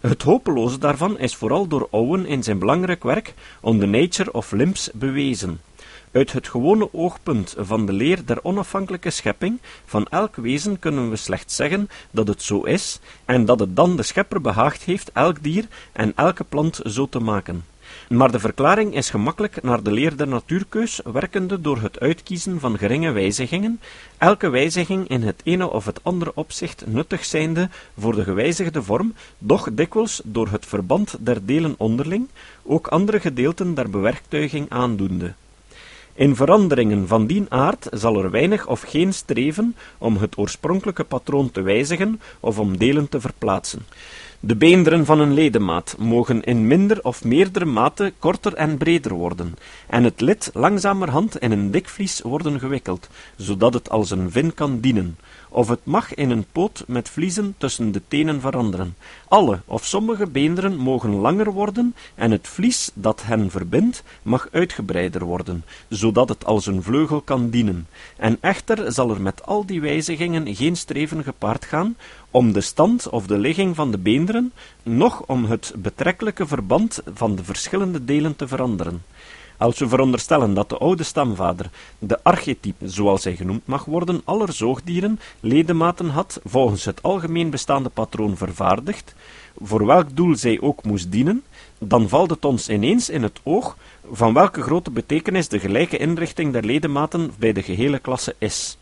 Het 0.00 0.22
hopeloze 0.22 0.78
daarvan 0.78 1.18
is 1.18 1.36
vooral 1.36 1.66
door 1.66 1.88
Owen 1.90 2.26
in 2.26 2.42
zijn 2.42 2.58
belangrijk 2.58 3.02
werk 3.02 3.34
On 3.60 3.78
the 3.78 3.86
Nature 3.86 4.32
of 4.32 4.52
Limbs 4.52 4.90
bewezen. 4.94 5.60
Uit 6.12 6.32
het 6.32 6.48
gewone 6.48 6.88
oogpunt 6.92 7.54
van 7.58 7.86
de 7.86 7.92
leer 7.92 8.24
der 8.24 8.38
onafhankelijke 8.44 9.10
schepping 9.10 9.58
van 9.84 10.06
elk 10.06 10.36
wezen 10.36 10.78
kunnen 10.78 11.10
we 11.10 11.16
slechts 11.16 11.56
zeggen 11.56 11.88
dat 12.10 12.28
het 12.28 12.42
zo 12.42 12.62
is, 12.62 13.00
en 13.24 13.44
dat 13.44 13.60
het 13.60 13.76
dan 13.76 13.96
de 13.96 14.02
schepper 14.02 14.40
behaagd 14.40 14.82
heeft 14.82 15.10
elk 15.12 15.42
dier 15.42 15.66
en 15.92 16.12
elke 16.16 16.44
plant 16.44 16.80
zo 16.84 17.08
te 17.08 17.18
maken. 17.18 17.64
Maar 18.08 18.30
de 18.30 18.38
verklaring 18.38 18.94
is 18.94 19.10
gemakkelijk 19.10 19.62
naar 19.62 19.82
de 19.82 19.92
leer 19.92 20.16
der 20.16 20.28
natuurkeus, 20.28 21.00
werkende 21.04 21.60
door 21.60 21.80
het 21.80 22.00
uitkiezen 22.00 22.60
van 22.60 22.78
geringe 22.78 23.10
wijzigingen, 23.10 23.80
elke 24.18 24.48
wijziging 24.48 25.08
in 25.08 25.22
het 25.22 25.40
ene 25.44 25.70
of 25.70 25.84
het 25.84 26.00
andere 26.02 26.32
opzicht 26.34 26.86
nuttig 26.86 27.24
zijnde 27.24 27.68
voor 27.98 28.14
de 28.14 28.22
gewijzigde 28.22 28.82
vorm, 28.82 29.14
doch 29.38 29.68
dikwijls 29.72 30.20
door 30.24 30.48
het 30.48 30.66
verband 30.66 31.16
der 31.20 31.46
delen 31.46 31.74
onderling, 31.78 32.28
ook 32.62 32.86
andere 32.86 33.20
gedeelten 33.20 33.74
der 33.74 33.90
bewerktuiging 33.90 34.66
aandoende. 34.68 35.34
In 36.22 36.36
veranderingen 36.36 37.08
van 37.08 37.26
die 37.26 37.44
aard 37.48 37.86
zal 37.90 38.22
er 38.22 38.30
weinig 38.30 38.66
of 38.66 38.80
geen 38.80 39.12
streven 39.12 39.76
om 39.98 40.16
het 40.16 40.38
oorspronkelijke 40.38 41.04
patroon 41.04 41.50
te 41.50 41.62
wijzigen 41.62 42.20
of 42.40 42.58
om 42.58 42.78
delen 42.78 43.08
te 43.08 43.20
verplaatsen. 43.20 43.86
De 44.40 44.56
beenderen 44.56 45.04
van 45.04 45.20
een 45.20 45.34
ledemaat 45.34 45.96
mogen 45.98 46.44
in 46.44 46.66
minder 46.66 47.04
of 47.04 47.24
meerdere 47.24 47.64
mate 47.64 48.12
korter 48.18 48.54
en 48.54 48.76
breder 48.76 49.12
worden, 49.12 49.54
en 49.86 50.04
het 50.04 50.20
lid 50.20 50.50
langzamerhand 50.54 51.38
in 51.38 51.52
een 51.52 51.70
dik 51.70 51.88
vlies 51.88 52.20
worden 52.20 52.58
gewikkeld, 52.58 53.08
zodat 53.36 53.74
het 53.74 53.90
als 53.90 54.10
een 54.10 54.30
vin 54.30 54.54
kan 54.54 54.80
dienen, 54.80 55.16
of 55.52 55.68
het 55.68 55.84
mag 55.84 56.14
in 56.14 56.30
een 56.30 56.46
poot 56.52 56.84
met 56.86 57.08
vliezen 57.08 57.54
tussen 57.58 57.92
de 57.92 58.02
tenen 58.08 58.40
veranderen. 58.40 58.96
Alle 59.28 59.60
of 59.64 59.84
sommige 59.84 60.26
beenderen 60.26 60.76
mogen 60.76 61.14
langer 61.14 61.52
worden, 61.52 61.94
en 62.14 62.30
het 62.30 62.48
vlies 62.48 62.90
dat 62.94 63.22
hen 63.22 63.50
verbindt 63.50 64.02
mag 64.22 64.48
uitgebreider 64.52 65.24
worden, 65.24 65.64
zodat 65.88 66.28
het 66.28 66.44
als 66.44 66.66
een 66.66 66.82
vleugel 66.82 67.20
kan 67.20 67.50
dienen. 67.50 67.86
En 68.16 68.38
echter 68.40 68.92
zal 68.92 69.10
er 69.10 69.20
met 69.20 69.46
al 69.46 69.66
die 69.66 69.80
wijzigingen 69.80 70.54
geen 70.54 70.76
streven 70.76 71.22
gepaard 71.22 71.64
gaan, 71.64 71.96
om 72.30 72.52
de 72.52 72.60
stand 72.60 73.08
of 73.08 73.26
de 73.26 73.38
ligging 73.38 73.76
van 73.76 73.90
de 73.90 73.98
beenderen, 73.98 74.52
noch 74.82 75.22
om 75.26 75.44
het 75.44 75.72
betrekkelijke 75.76 76.46
verband 76.46 77.00
van 77.14 77.36
de 77.36 77.44
verschillende 77.44 78.04
delen 78.04 78.36
te 78.36 78.48
veranderen. 78.48 79.02
Als 79.62 79.78
we 79.78 79.88
veronderstellen 79.88 80.54
dat 80.54 80.68
de 80.68 80.78
oude 80.78 81.02
stamvader, 81.02 81.70
de 81.98 82.22
archetype, 82.22 82.88
zoals 82.88 83.24
hij 83.24 83.36
genoemd 83.36 83.66
mag 83.66 83.84
worden, 83.84 84.22
aller 84.24 84.52
zoogdieren 84.52 85.20
ledematen 85.40 86.08
had, 86.08 86.40
volgens 86.44 86.84
het 86.84 87.02
algemeen 87.02 87.50
bestaande 87.50 87.88
patroon 87.88 88.36
vervaardigd, 88.36 89.14
voor 89.62 89.86
welk 89.86 90.16
doel 90.16 90.36
zij 90.36 90.60
ook 90.60 90.84
moest 90.84 91.12
dienen, 91.12 91.42
dan 91.78 92.08
valt 92.08 92.30
het 92.30 92.44
ons 92.44 92.68
ineens 92.68 93.08
in 93.10 93.22
het 93.22 93.40
oog 93.42 93.76
van 94.12 94.34
welke 94.34 94.62
grote 94.62 94.90
betekenis 94.90 95.48
de 95.48 95.58
gelijke 95.58 95.96
inrichting 95.96 96.52
der 96.52 96.64
ledematen 96.64 97.32
bij 97.38 97.52
de 97.52 97.62
gehele 97.62 97.98
klasse 97.98 98.34
is. 98.38 98.78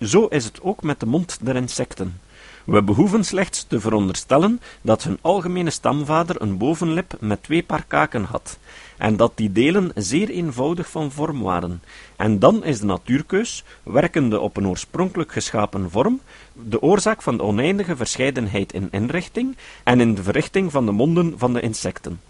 Zo 0.00 0.26
is 0.26 0.44
het 0.44 0.62
ook 0.62 0.82
met 0.82 1.00
de 1.00 1.06
mond 1.06 1.38
der 1.42 1.56
insecten. 1.56 2.20
We 2.64 2.82
behoeven 2.82 3.24
slechts 3.24 3.62
te 3.62 3.80
veronderstellen 3.80 4.60
dat 4.80 5.02
hun 5.02 5.18
algemene 5.20 5.70
stamvader 5.70 6.42
een 6.42 6.56
bovenlip 6.56 7.16
met 7.20 7.42
twee 7.42 7.62
paar 7.62 7.84
kaken 7.84 8.24
had, 8.24 8.58
en 8.98 9.16
dat 9.16 9.32
die 9.34 9.52
delen 9.52 9.90
zeer 9.94 10.28
eenvoudig 10.28 10.90
van 10.90 11.12
vorm 11.12 11.42
waren. 11.42 11.82
En 12.16 12.38
dan 12.38 12.64
is 12.64 12.80
de 12.80 12.86
natuurkeus, 12.86 13.64
werkende 13.82 14.40
op 14.40 14.56
een 14.56 14.68
oorspronkelijk 14.68 15.32
geschapen 15.32 15.90
vorm, 15.90 16.20
de 16.52 16.82
oorzaak 16.82 17.22
van 17.22 17.36
de 17.36 17.42
oneindige 17.42 17.96
verscheidenheid 17.96 18.72
in 18.72 18.88
inrichting 18.90 19.56
en 19.84 20.00
in 20.00 20.14
de 20.14 20.22
verrichting 20.22 20.72
van 20.72 20.86
de 20.86 20.92
monden 20.92 21.38
van 21.38 21.52
de 21.52 21.60
insecten. 21.60 22.20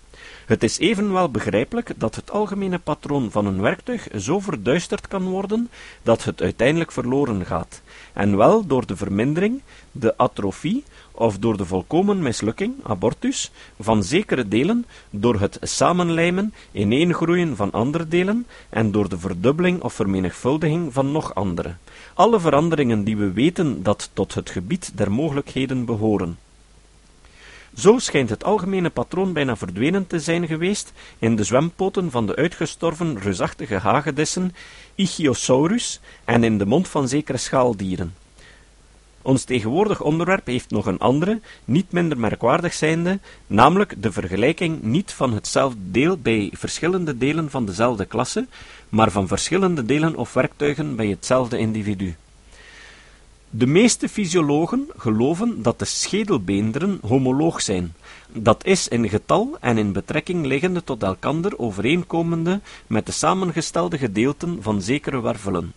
Het 0.46 0.62
is 0.62 0.78
evenwel 0.78 1.30
begrijpelijk 1.30 1.92
dat 1.96 2.14
het 2.14 2.30
algemene 2.30 2.78
patroon 2.78 3.30
van 3.30 3.46
een 3.46 3.60
werktuig 3.60 4.08
zo 4.18 4.40
verduisterd 4.40 5.08
kan 5.08 5.22
worden 5.22 5.70
dat 6.02 6.24
het 6.24 6.42
uiteindelijk 6.42 6.92
verloren 6.92 7.46
gaat, 7.46 7.82
en 8.12 8.36
wel 8.36 8.66
door 8.66 8.86
de 8.86 8.96
vermindering, 8.96 9.62
de 9.92 10.16
atrofie 10.16 10.84
of 11.12 11.38
door 11.38 11.56
de 11.56 11.64
volkomen 11.64 12.22
mislukking, 12.22 12.74
abortus, 12.82 13.50
van 13.80 14.02
zekere 14.02 14.48
delen, 14.48 14.86
door 15.10 15.40
het 15.40 15.58
samenlijmen, 15.60 16.54
ineengroeien 16.72 17.56
van 17.56 17.72
andere 17.72 18.08
delen 18.08 18.46
en 18.68 18.90
door 18.90 19.08
de 19.08 19.18
verdubbeling 19.18 19.82
of 19.82 19.92
vermenigvuldiging 19.94 20.92
van 20.92 21.12
nog 21.12 21.34
andere. 21.34 21.74
Alle 22.14 22.40
veranderingen 22.40 23.04
die 23.04 23.16
we 23.16 23.32
weten 23.32 23.82
dat 23.82 24.10
tot 24.12 24.34
het 24.34 24.50
gebied 24.50 24.92
der 24.94 25.12
mogelijkheden 25.12 25.84
behoren. 25.84 26.38
Zo 27.76 27.98
schijnt 27.98 28.30
het 28.30 28.44
algemene 28.44 28.90
patroon 28.90 29.32
bijna 29.32 29.56
verdwenen 29.56 30.06
te 30.06 30.20
zijn 30.20 30.46
geweest 30.46 30.92
in 31.18 31.36
de 31.36 31.44
zwempoten 31.44 32.10
van 32.10 32.26
de 32.26 32.36
uitgestorven 32.36 33.18
reusachtige 33.18 33.74
hagedissen 33.74 34.54
Ichthyosaurus 34.94 36.00
en 36.24 36.44
in 36.44 36.58
de 36.58 36.66
mond 36.66 36.88
van 36.88 37.08
zekere 37.08 37.38
schaaldieren. 37.38 38.14
Ons 39.22 39.44
tegenwoordig 39.44 40.00
onderwerp 40.00 40.46
heeft 40.46 40.70
nog 40.70 40.86
een 40.86 40.98
andere, 40.98 41.40
niet 41.64 41.92
minder 41.92 42.18
merkwaardig 42.18 42.72
zijnde, 42.72 43.18
namelijk 43.46 44.02
de 44.02 44.12
vergelijking 44.12 44.82
niet 44.82 45.12
van 45.12 45.32
hetzelfde 45.32 45.90
deel 45.90 46.18
bij 46.18 46.50
verschillende 46.52 47.18
delen 47.18 47.50
van 47.50 47.66
dezelfde 47.66 48.04
klasse, 48.04 48.46
maar 48.88 49.10
van 49.10 49.28
verschillende 49.28 49.84
delen 49.84 50.16
of 50.16 50.32
werktuigen 50.32 50.96
bij 50.96 51.06
hetzelfde 51.06 51.58
individu. 51.58 52.16
De 53.56 53.66
meeste 53.66 54.08
fysiologen 54.08 54.88
geloven 54.96 55.62
dat 55.62 55.78
de 55.78 55.84
schedelbeenderen 55.84 56.98
homoloog 57.02 57.62
zijn, 57.62 57.94
dat 58.32 58.64
is 58.64 58.88
in 58.88 59.08
getal 59.08 59.56
en 59.60 59.78
in 59.78 59.92
betrekking 59.92 60.46
liggende 60.46 60.84
tot 60.84 61.02
elkander 61.02 61.58
overeenkomende 61.58 62.60
met 62.86 63.06
de 63.06 63.12
samengestelde 63.12 63.98
gedeelten 63.98 64.62
van 64.62 64.82
zekere 64.82 65.20
wervelen. 65.20 65.72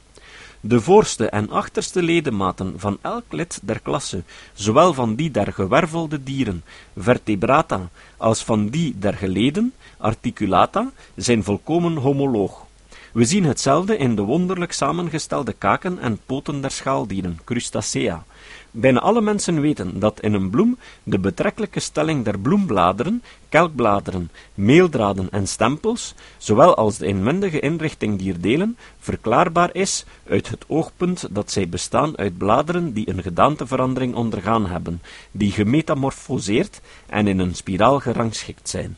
De 0.59 0.81
voorste 0.81 1.29
en 1.29 1.49
achterste 1.49 2.03
ledematen 2.03 2.73
van 2.77 2.97
elk 3.01 3.25
lid 3.29 3.59
der 3.63 3.79
klasse, 3.79 4.23
zowel 4.53 4.93
van 4.93 5.15
die 5.15 5.31
der 5.31 5.53
gewervelde 5.53 6.23
dieren, 6.23 6.63
vertebrata, 6.97 7.89
als 8.17 8.43
van 8.43 8.67
die 8.69 8.95
der 8.97 9.13
geleden, 9.13 9.73
articulata, 9.97 10.91
zijn 11.15 11.43
volkomen 11.43 11.95
homoloog. 11.95 12.67
We 13.13 13.25
zien 13.25 13.45
hetzelfde 13.45 13.97
in 13.97 14.15
de 14.15 14.21
wonderlijk 14.21 14.71
samengestelde 14.71 15.53
kaken 15.53 15.99
en 15.99 16.19
poten 16.25 16.61
der 16.61 16.71
schaaldieren, 16.71 17.39
crustacea. 17.43 18.23
Bijna 18.71 18.99
alle 18.99 19.21
mensen 19.21 19.61
weten 19.61 19.99
dat 19.99 20.19
in 20.19 20.33
een 20.33 20.49
bloem 20.49 20.77
de 21.03 21.19
betrekkelijke 21.19 21.79
stelling 21.79 22.25
der 22.25 22.39
bloembladeren, 22.39 23.23
kelkbladeren, 23.49 24.31
meeldraden 24.53 25.27
en 25.31 25.47
stempels, 25.47 26.15
zowel 26.37 26.75
als 26.75 26.97
de 26.97 27.05
inwendige 27.05 27.59
inrichting 27.59 28.19
dier 28.19 28.41
delen, 28.41 28.77
verklaarbaar 28.99 29.69
is 29.75 30.05
uit 30.27 30.49
het 30.49 30.65
oogpunt 30.67 31.27
dat 31.31 31.51
zij 31.51 31.69
bestaan 31.69 32.17
uit 32.17 32.37
bladeren 32.37 32.93
die 32.93 33.09
een 33.09 33.21
gedaanteverandering 33.21 34.15
ondergaan 34.15 34.65
hebben, 34.65 35.01
die 35.31 35.51
gemetamorfoseerd 35.51 36.81
en 37.07 37.27
in 37.27 37.39
een 37.39 37.55
spiraal 37.55 37.99
gerangschikt 37.99 38.69
zijn. 38.69 38.97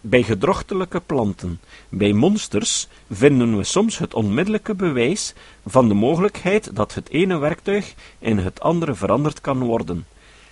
Bij 0.00 0.22
gedrochtelijke 0.22 1.00
planten, 1.00 1.60
bij 1.88 2.12
monsters, 2.12 2.88
vinden 3.10 3.56
we 3.56 3.64
soms 3.64 3.98
het 3.98 4.14
onmiddellijke 4.14 4.74
bewijs 4.74 5.34
van 5.66 5.88
de 5.88 5.94
mogelijkheid 5.94 6.76
dat 6.76 6.94
het 6.94 7.08
ene 7.08 7.38
werktuig 7.38 7.94
in 8.18 8.38
het 8.38 8.60
andere 8.60 8.94
veranderd 8.94 9.40
kan 9.40 9.58
worden. 9.58 10.06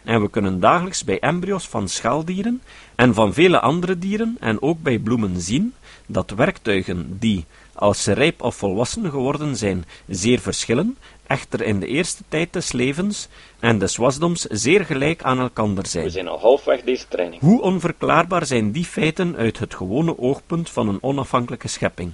En 0.05 0.21
we 0.21 0.31
kunnen 0.31 0.61
dagelijks 0.61 1.05
bij 1.05 1.19
embryo's 1.19 1.69
van 1.69 1.89
schaaldieren 1.89 2.63
en 2.95 3.15
van 3.15 3.35
vele 3.35 3.61
andere 3.61 3.99
dieren 3.99 4.37
en 4.41 4.63
ook 4.63 4.83
bij 4.83 4.99
bloemen 4.99 5.41
zien 5.41 5.75
dat 6.07 6.31
werktuigen 6.31 7.17
die, 7.19 7.45
als 7.73 8.03
ze 8.03 8.13
rijp 8.13 8.43
of 8.43 8.57
volwassen 8.57 9.11
geworden 9.11 9.57
zijn, 9.57 9.85
zeer 10.09 10.39
verschillen, 10.39 10.97
echter 11.27 11.63
in 11.63 11.81
de 11.81 11.87
eerste 11.87 12.23
tijd 12.29 12.53
des 12.53 12.73
levens 12.73 13.29
en 13.61 13.79
des 13.79 13.97
wasdoms 13.97 14.43
zeer 14.43 14.85
gelijk 14.85 15.23
aan 15.23 15.39
elkander 15.39 15.87
zijn. 15.87 16.05
We 16.05 16.11
zijn 16.11 16.29
al 16.29 16.41
halfweg 16.41 16.83
deze 16.83 17.09
training. 17.09 17.43
Hoe 17.43 17.63
onverklaarbaar 17.63 18.47
zijn 18.47 18.73
die 18.73 18.85
feiten 18.85 19.37
uit 19.37 19.59
het 19.59 19.75
gewone 19.75 20.19
oogpunt 20.19 20.71
van 20.71 20.89
een 20.89 21.03
onafhankelijke 21.03 21.69
schepping? 21.69 22.13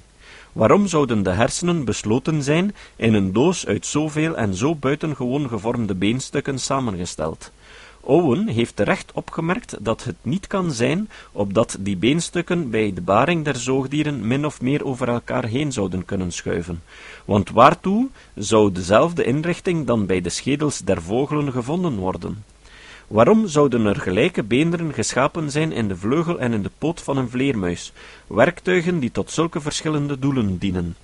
Waarom 0.53 0.87
zouden 0.87 1.23
de 1.23 1.31
hersenen 1.31 1.85
besloten 1.85 2.43
zijn 2.43 2.75
in 2.97 3.15
een 3.15 3.33
doos 3.33 3.67
uit 3.67 3.87
zoveel 3.87 4.37
en 4.37 4.55
zo 4.55 4.75
buitengewoon 4.75 5.49
gevormde 5.49 5.95
beenstukken 5.95 6.59
samengesteld? 6.59 7.51
Owen 8.05 8.49
heeft 8.49 8.77
terecht 8.77 9.13
opgemerkt 9.13 9.77
dat 9.81 10.05
het 10.05 10.17
niet 10.23 10.47
kan 10.47 10.73
zijn 10.73 11.11
opdat 11.33 11.77
die 11.81 11.97
beenstukken 11.97 12.71
bij 12.71 12.93
de 12.93 13.01
baring 13.01 13.45
der 13.45 13.57
zoogdieren 13.57 14.27
min 14.27 14.47
of 14.47 14.61
meer 14.61 14.85
over 14.85 15.09
elkaar 15.09 15.45
heen 15.45 15.73
zouden 15.73 16.05
kunnen 16.05 16.33
schuiven, 16.33 16.83
want 17.25 17.51
waartoe 17.51 18.09
zou 18.35 18.73
dezelfde 18.73 19.25
inrichting 19.25 19.87
dan 19.87 20.07
bij 20.07 20.21
de 20.21 20.29
schedels 20.29 20.79
der 20.79 21.03
vogelen 21.03 21.53
gevonden 21.53 21.97
worden? 21.97 22.45
Waarom 23.07 23.47
zouden 23.47 23.87
er 23.87 24.01
gelijke 24.01 24.43
beenderen 24.43 24.93
geschapen 24.93 25.51
zijn 25.51 25.73
in 25.73 25.89
de 25.89 25.97
vleugel 25.97 26.41
en 26.41 26.53
in 26.53 26.63
de 26.63 26.71
poot 26.79 27.01
van 27.01 27.17
een 27.17 27.31
vleermuis, 27.31 27.93
werktuigen 28.27 28.99
die 28.99 29.11
tot 29.11 29.31
zulke 29.31 29.61
verschillende 29.61 30.19
doelen 30.19 30.59
dienen? 30.59 30.97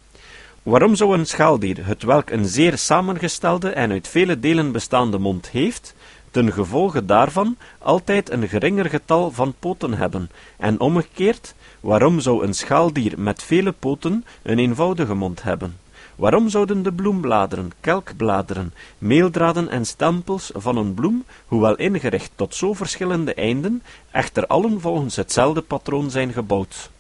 Waarom 0.63 0.95
zou 0.95 1.19
een 1.19 1.27
schaaldier, 1.27 1.87
het 1.87 2.03
welk 2.03 2.31
een 2.31 2.47
zeer 2.47 2.79
samengestelde 2.79 3.69
en 3.71 3.91
uit 3.91 4.09
vele 4.09 4.39
delen 4.39 4.73
bestaande 4.73 5.19
mond 5.19 5.49
heeft, 5.49 5.95
ten 6.31 6.53
gevolge 6.53 7.05
daarvan 7.05 7.57
altijd 7.79 8.31
een 8.31 8.49
geringer 8.49 8.91
getal 8.91 9.31
van 9.31 9.55
poten 9.59 9.95
hebben, 9.95 10.31
en 10.57 10.81
omgekeerd, 10.81 11.55
waarom 11.81 12.21
zou 12.21 12.45
een 12.45 12.55
schaaldier 12.55 13.21
met 13.21 13.43
vele 13.43 13.73
poten 13.73 14.25
een 14.43 14.59
eenvoudige 14.59 15.15
mond 15.15 15.43
hebben? 15.43 15.77
Waarom 16.17 16.49
zouden 16.49 16.83
de 16.83 16.93
bloembladeren, 16.93 17.73
kelkbladeren, 17.81 18.75
meeldraden 18.99 19.69
en 19.69 19.85
stempels 19.85 20.51
van 20.55 20.77
een 20.77 20.95
bloem, 20.95 21.25
hoewel 21.47 21.77
ingericht 21.77 22.31
tot 22.35 22.55
zo 22.55 22.73
verschillende 22.73 23.35
einden, 23.35 23.83
echter 24.11 24.47
allen 24.47 24.81
volgens 24.81 25.17
hetzelfde 25.17 25.61
patroon 25.61 26.11
zijn 26.11 26.33
gebouwd? 26.33 26.91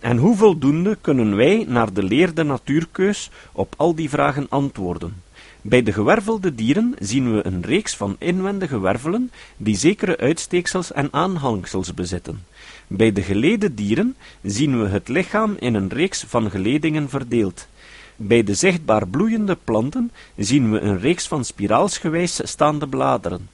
En 0.00 0.16
hoe 0.16 0.36
voldoende 0.36 0.98
kunnen 1.00 1.36
wij 1.36 1.64
naar 1.68 1.92
de 1.92 2.02
leerde 2.02 2.42
natuurkeus 2.42 3.30
op 3.52 3.74
al 3.76 3.94
die 3.94 4.10
vragen 4.10 4.46
antwoorden? 4.48 5.22
Bij 5.60 5.82
de 5.82 5.92
gewervelde 5.92 6.54
dieren 6.54 6.94
zien 6.98 7.34
we 7.34 7.46
een 7.46 7.62
reeks 7.62 7.96
van 7.96 8.16
inwendige 8.18 8.80
wervelen 8.80 9.30
die 9.56 9.76
zekere 9.76 10.16
uitsteeksels 10.16 10.92
en 10.92 11.08
aanhangsels 11.12 11.94
bezitten. 11.94 12.44
Bij 12.86 13.12
de 13.12 13.22
gelede 13.22 13.74
dieren 13.74 14.16
zien 14.42 14.82
we 14.82 14.88
het 14.88 15.08
lichaam 15.08 15.56
in 15.58 15.74
een 15.74 15.88
reeks 15.88 16.24
van 16.28 16.50
geledingen 16.50 17.08
verdeeld. 17.08 17.68
Bij 18.16 18.42
de 18.42 18.54
zichtbaar 18.54 19.08
bloeiende 19.08 19.56
planten 19.64 20.10
zien 20.36 20.70
we 20.70 20.80
een 20.80 20.98
reeks 20.98 21.28
van 21.28 21.44
spiraalsgewijs 21.44 22.40
staande 22.48 22.88
bladeren. 22.88 23.48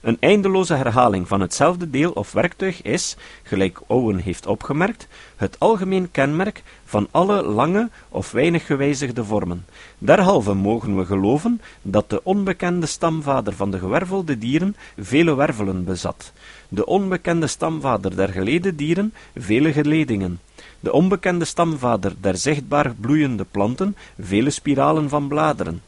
Een 0.00 0.16
eindeloze 0.20 0.74
herhaling 0.74 1.28
van 1.28 1.40
hetzelfde 1.40 1.90
deel 1.90 2.10
of 2.10 2.32
werktuig 2.32 2.82
is, 2.82 3.16
gelijk 3.42 3.80
Owen 3.86 4.18
heeft 4.18 4.46
opgemerkt, 4.46 5.08
het 5.36 5.56
algemeen 5.58 6.10
kenmerk 6.10 6.62
van 6.84 7.08
alle 7.10 7.42
lange 7.42 7.90
of 8.08 8.30
weinig 8.30 8.66
gewijzigde 8.66 9.24
vormen. 9.24 9.66
Derhalve 9.98 10.54
mogen 10.54 10.96
we 10.96 11.04
geloven 11.04 11.60
dat 11.82 12.10
de 12.10 12.24
onbekende 12.24 12.86
stamvader 12.86 13.52
van 13.52 13.70
de 13.70 13.78
gewervelde 13.78 14.38
dieren 14.38 14.76
vele 14.98 15.34
wervelen 15.34 15.84
bezat, 15.84 16.32
de 16.68 16.86
onbekende 16.86 17.46
stamvader 17.46 18.16
der 18.16 18.28
geleden 18.28 18.76
dieren 18.76 19.14
vele 19.36 19.72
geledingen, 19.72 20.40
de 20.80 20.92
onbekende 20.92 21.44
stamvader 21.44 22.12
der 22.20 22.36
zichtbaar 22.36 22.94
bloeiende 23.00 23.44
planten 23.50 23.96
vele 24.18 24.50
spiralen 24.50 25.08
van 25.08 25.28
bladeren, 25.28 25.82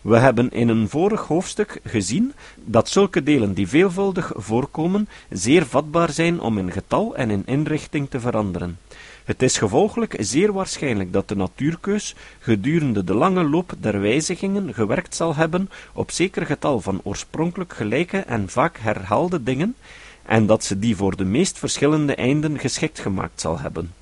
we 0.00 0.16
hebben 0.18 0.50
in 0.50 0.68
een 0.68 0.88
vorig 0.88 1.20
hoofdstuk 1.20 1.80
gezien 1.84 2.32
dat 2.64 2.88
zulke 2.88 3.22
delen 3.22 3.54
die 3.54 3.68
veelvuldig 3.68 4.32
voorkomen 4.34 5.08
zeer 5.30 5.66
vatbaar 5.66 6.10
zijn 6.12 6.40
om 6.40 6.58
in 6.58 6.72
getal 6.72 7.16
en 7.16 7.30
in 7.30 7.42
inrichting 7.46 8.10
te 8.10 8.20
veranderen. 8.20 8.78
Het 9.24 9.42
is 9.42 9.58
gevolglijk 9.58 10.16
zeer 10.18 10.52
waarschijnlijk 10.52 11.12
dat 11.12 11.28
de 11.28 11.36
natuurkeus 11.36 12.14
gedurende 12.38 13.04
de 13.04 13.14
lange 13.14 13.44
loop 13.44 13.72
der 13.78 14.00
wijzigingen 14.00 14.74
gewerkt 14.74 15.14
zal 15.14 15.34
hebben 15.34 15.70
op 15.92 16.10
zeker 16.10 16.46
getal 16.46 16.80
van 16.80 17.00
oorspronkelijk 17.02 17.72
gelijke 17.72 18.18
en 18.18 18.48
vaak 18.48 18.78
herhaalde 18.78 19.42
dingen, 19.42 19.74
en 20.22 20.46
dat 20.46 20.64
ze 20.64 20.78
die 20.78 20.96
voor 20.96 21.16
de 21.16 21.24
meest 21.24 21.58
verschillende 21.58 22.14
einden 22.14 22.58
geschikt 22.58 22.98
gemaakt 22.98 23.40
zal 23.40 23.58
hebben. 23.58 23.99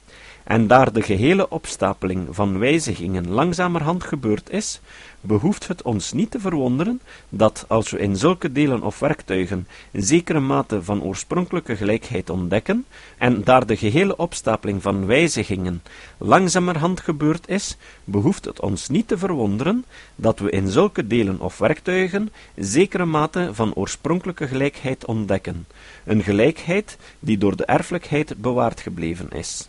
En 0.49 0.67
daar 0.67 0.93
de 0.93 1.03
gehele 1.03 1.49
opstapeling 1.51 2.27
van 2.31 2.59
wijzigingen 2.59 3.31
langzamerhand 3.31 4.05
gebeurd 4.05 4.51
is, 4.51 4.81
behoeft 5.21 5.69
het 5.69 5.83
ons 5.83 6.13
niet 6.13 6.31
te 6.31 6.41
verwonderen 6.41 7.01
dat, 7.29 7.65
als 7.67 7.91
we 7.91 7.99
in 7.99 8.17
zulke 8.17 8.53
delen 8.53 8.83
of 8.83 8.99
werktuigen 8.99 9.69
zekere 9.93 10.41
mate 10.41 10.83
van 10.83 11.03
oorspronkelijke 11.03 11.77
gelijkheid 11.77 12.31
ontdekken, 12.31 12.85
en 13.19 13.45
daar 13.45 13.67
de 13.67 13.77
gehele 13.77 14.17
opstapeling 14.17 14.83
van 14.83 15.07
wijzigingen 15.07 15.83
langzamerhand 16.19 17.01
gebeurd 17.01 17.49
is, 17.49 17.77
behoeft 18.05 18.45
het 18.45 18.61
ons 18.61 18.89
niet 18.89 19.09
te 19.09 19.19
verwonderen 19.19 19.85
dat 20.17 20.39
we 20.39 20.51
in 20.51 20.69
zulke 20.69 21.07
delen 21.07 21.41
of 21.41 21.59
werktuigen 21.59 22.33
zekere 22.57 23.05
mate 23.05 23.51
van 23.53 23.75
oorspronkelijke 23.75 24.49
gelijkheid 24.49 25.05
ontdekken, 25.05 25.67
een 26.05 26.23
gelijkheid 26.23 26.97
die 27.19 27.39
door 27.39 27.57
de 27.57 27.65
erfelijkheid 27.65 28.41
bewaard 28.41 28.81
gebleven 28.81 29.31
is. 29.31 29.69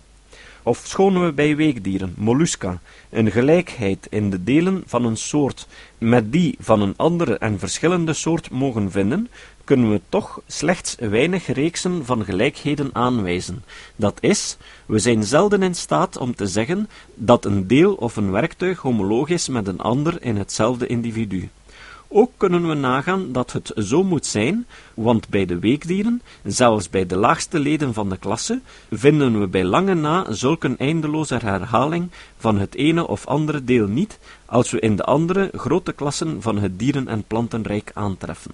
Of 0.63 0.81
schonen 0.83 1.25
we 1.25 1.33
bij 1.33 1.55
weekdieren, 1.55 2.13
mollusca, 2.17 2.79
een 3.09 3.31
gelijkheid 3.31 4.07
in 4.09 4.29
de 4.29 4.43
delen 4.43 4.83
van 4.85 5.05
een 5.05 5.17
soort 5.17 5.67
met 5.97 6.31
die 6.31 6.55
van 6.59 6.81
een 6.81 6.93
andere 6.97 7.37
en 7.37 7.59
verschillende 7.59 8.13
soort 8.13 8.49
mogen 8.49 8.91
vinden, 8.91 9.29
kunnen 9.63 9.91
we 9.91 10.01
toch 10.09 10.41
slechts 10.47 10.95
weinig 10.99 11.47
reeksen 11.47 12.05
van 12.05 12.25
gelijkheden 12.25 12.89
aanwijzen. 12.93 13.63
Dat 13.95 14.17
is, 14.19 14.57
we 14.85 14.99
zijn 14.99 15.23
zelden 15.23 15.63
in 15.63 15.75
staat 15.75 16.17
om 16.17 16.35
te 16.35 16.47
zeggen 16.47 16.89
dat 17.13 17.45
een 17.45 17.67
deel 17.67 17.93
of 17.93 18.15
een 18.15 18.31
werktuig 18.31 18.79
homoloog 18.79 19.29
is 19.29 19.47
met 19.47 19.67
een 19.67 19.79
ander 19.79 20.21
in 20.21 20.37
hetzelfde 20.37 20.87
individu. 20.87 21.49
Ook 22.11 22.31
kunnen 22.37 22.67
we 22.67 22.73
nagaan 22.73 23.31
dat 23.31 23.51
het 23.51 23.71
zo 23.75 24.03
moet 24.03 24.25
zijn, 24.25 24.65
want 24.93 25.29
bij 25.29 25.45
de 25.45 25.59
weekdieren, 25.59 26.21
zelfs 26.43 26.89
bij 26.89 27.05
de 27.05 27.17
laagste 27.17 27.59
leden 27.59 27.93
van 27.93 28.09
de 28.09 28.17
klasse, 28.17 28.61
vinden 28.91 29.39
we 29.39 29.47
bij 29.47 29.63
lange 29.63 29.93
na 29.93 30.33
zulke 30.33 30.75
eindeloze 30.77 31.37
herhaling 31.37 32.09
van 32.37 32.57
het 32.57 32.75
ene 32.75 33.07
of 33.07 33.25
andere 33.25 33.63
deel 33.63 33.87
niet, 33.87 34.19
als 34.45 34.71
we 34.71 34.79
in 34.79 34.95
de 34.95 35.03
andere 35.03 35.51
grote 35.55 35.91
klassen 35.91 36.41
van 36.41 36.57
het 36.57 36.79
dieren- 36.79 37.07
en 37.07 37.23
plantenrijk 37.23 37.91
aantreffen. 37.93 38.51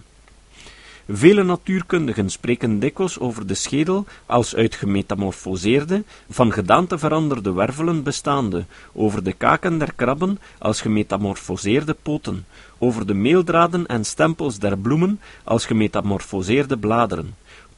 Vele 1.07 1.43
natuurkundigen 1.43 2.29
spreken 2.29 2.79
dikwijls 2.79 3.19
over 3.19 3.47
de 3.47 3.53
schedel 3.53 4.05
als 4.25 4.55
uit 4.55 4.75
gemetamorfoseerde, 4.75 6.03
van 6.29 6.51
gedaante 6.51 6.97
veranderde 6.97 7.53
wervelen 7.53 8.03
bestaande, 8.03 8.65
over 8.93 9.23
de 9.23 9.33
kaken 9.33 9.77
der 9.77 9.93
krabben 9.93 10.39
als 10.57 10.81
gemetamorfoseerde 10.81 11.95
poten, 12.01 12.45
over 12.77 13.05
de 13.07 13.13
meeldraden 13.13 13.85
en 13.85 14.05
stempels 14.05 14.59
der 14.59 14.77
bloemen 14.77 15.19
als 15.43 15.65
gemetamorfoseerde 15.65 16.77
bladeren. 16.77 17.35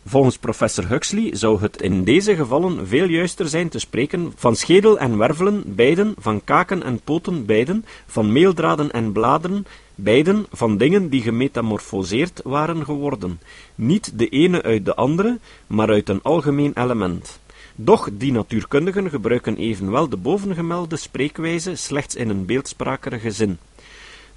Volgens 0.09 0.37
professor 0.37 0.87
Huxley 0.87 1.35
zou 1.35 1.61
het 1.61 1.81
in 1.81 2.03
deze 2.03 2.35
gevallen 2.35 2.87
veel 2.87 3.07
juister 3.07 3.47
zijn 3.47 3.69
te 3.69 3.79
spreken 3.79 4.33
van 4.35 4.55
schedel 4.55 4.99
en 4.99 5.17
wervelen, 5.17 5.63
beiden, 5.65 6.13
van 6.17 6.43
kaken 6.43 6.83
en 6.83 6.99
poten, 6.99 7.45
beiden, 7.45 7.85
van 8.05 8.31
meeldraden 8.31 8.91
en 8.91 9.11
bladeren, 9.11 9.65
beiden 9.95 10.45
van 10.51 10.77
dingen 10.77 11.09
die 11.09 11.21
gemetamorfoseerd 11.21 12.41
waren 12.43 12.85
geworden, 12.85 13.39
niet 13.75 14.19
de 14.19 14.29
ene 14.29 14.61
uit 14.63 14.85
de 14.85 14.95
andere, 14.95 15.39
maar 15.67 15.89
uit 15.89 16.09
een 16.09 16.21
algemeen 16.21 16.71
element. 16.73 17.39
Doch 17.75 18.09
die 18.13 18.31
natuurkundigen 18.31 19.09
gebruiken 19.09 19.57
evenwel 19.57 20.09
de 20.09 20.17
bovengemelde 20.17 20.95
spreekwijze 20.95 21.75
slechts 21.75 22.15
in 22.15 22.29
een 22.29 22.45
beeldsprakerige 22.45 23.31
zin. 23.31 23.57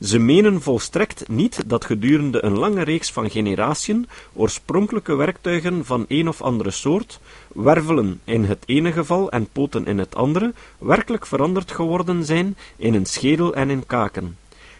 Ze 0.01 0.19
menen 0.19 0.63
volstrekt 0.63 1.29
niet 1.29 1.63
dat 1.67 1.85
gedurende 1.85 2.45
een 2.45 2.59
lange 2.59 2.83
reeks 2.83 3.13
van 3.13 3.31
generatiën 3.31 4.09
oorspronkelijke 4.33 5.15
werktuigen 5.15 5.85
van 5.85 6.05
een 6.09 6.29
of 6.29 6.43
andere 6.43 6.71
soort, 6.71 7.21
wervelen 7.53 8.21
in 8.25 8.45
het 8.45 8.63
ene 8.67 8.93
geval 8.93 9.31
en 9.31 9.49
poten 9.53 9.87
in 9.87 9.99
het 9.99 10.15
andere, 10.15 10.53
werkelijk 10.79 11.27
veranderd 11.27 11.73
geworden 11.73 12.25
zijn 12.25 12.57
in 12.77 12.95
een 12.95 13.07
schedel 13.07 13.55
en 13.55 13.71
in 13.71 13.87
kaken. 13.87 14.37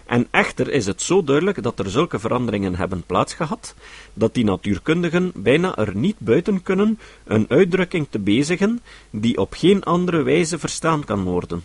En 0.07 0.27
echter 0.31 0.71
is 0.71 0.87
het 0.87 1.03
zo 1.03 1.25
duidelijk 1.25 1.63
dat 1.63 1.79
er 1.79 1.91
zulke 1.91 2.19
veranderingen 2.19 2.75
hebben 2.75 3.03
plaatsgehad, 3.07 3.75
dat 4.15 4.35
die 4.35 4.45
natuurkundigen 4.45 5.33
bijna 5.35 5.77
er 5.77 5.97
niet 5.97 6.19
buiten 6.19 6.63
kunnen 6.63 6.99
een 7.25 7.47
uitdrukking 7.49 8.07
te 8.11 8.19
bezigen 8.19 8.81
die 9.11 9.39
op 9.39 9.53
geen 9.53 9.83
andere 9.83 10.23
wijze 10.23 10.59
verstaan 10.59 11.05
kan 11.05 11.23
worden. 11.23 11.63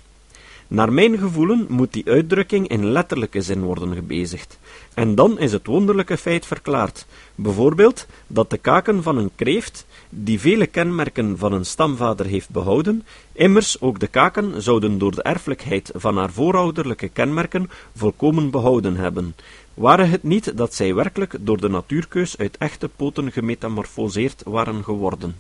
Naar 0.68 0.94
mijn 0.94 1.18
gevoelen 1.18 1.66
moet 1.70 1.94
die 1.94 2.06
uitdrukking 2.06 2.68
in 2.68 2.92
letterlijke 2.92 3.42
zin 3.42 3.64
worden 3.64 3.94
gebezigd. 3.94 4.60
En 4.94 5.16
dan 5.16 5.40
is 5.40 5.52
het 5.52 5.68
wonderlijke 5.68 6.18
feit 6.18 6.46
verklaard. 6.46 7.06
Bijvoorbeeld 7.36 8.08
dat 8.28 8.50
de 8.50 8.58
kaken 8.58 9.04
van 9.04 9.18
een 9.18 9.32
kreeft, 9.36 9.86
die 10.10 10.40
vele 10.40 10.68
kenmerken 10.68 11.38
van 11.38 11.54
een 11.54 11.66
stamvader 11.66 12.26
heeft 12.26 12.50
behouden, 12.50 13.06
immers 13.32 13.82
ook 13.82 14.00
de 14.00 14.08
kaken 14.08 14.62
zouden 14.62 14.98
door 14.98 15.16
de 15.16 15.24
erfelijkheid 15.24 15.92
van 15.96 16.18
haar 16.18 16.32
voorouderlijke 16.32 17.10
kenmerken 17.10 17.70
volkomen 17.96 18.50
behouden 18.50 18.96
hebben. 18.96 19.36
Ware 19.74 20.04
het 20.04 20.24
niet 20.24 20.58
dat 20.58 20.74
zij 20.74 20.94
werkelijk 20.94 21.36
door 21.40 21.62
de 21.62 21.70
natuurkeus 21.70 22.38
uit 22.38 22.58
echte 22.58 22.90
poten 22.90 23.32
gemetamorfoseerd 23.32 24.44
waren 24.46 24.84
geworden. 24.84 25.36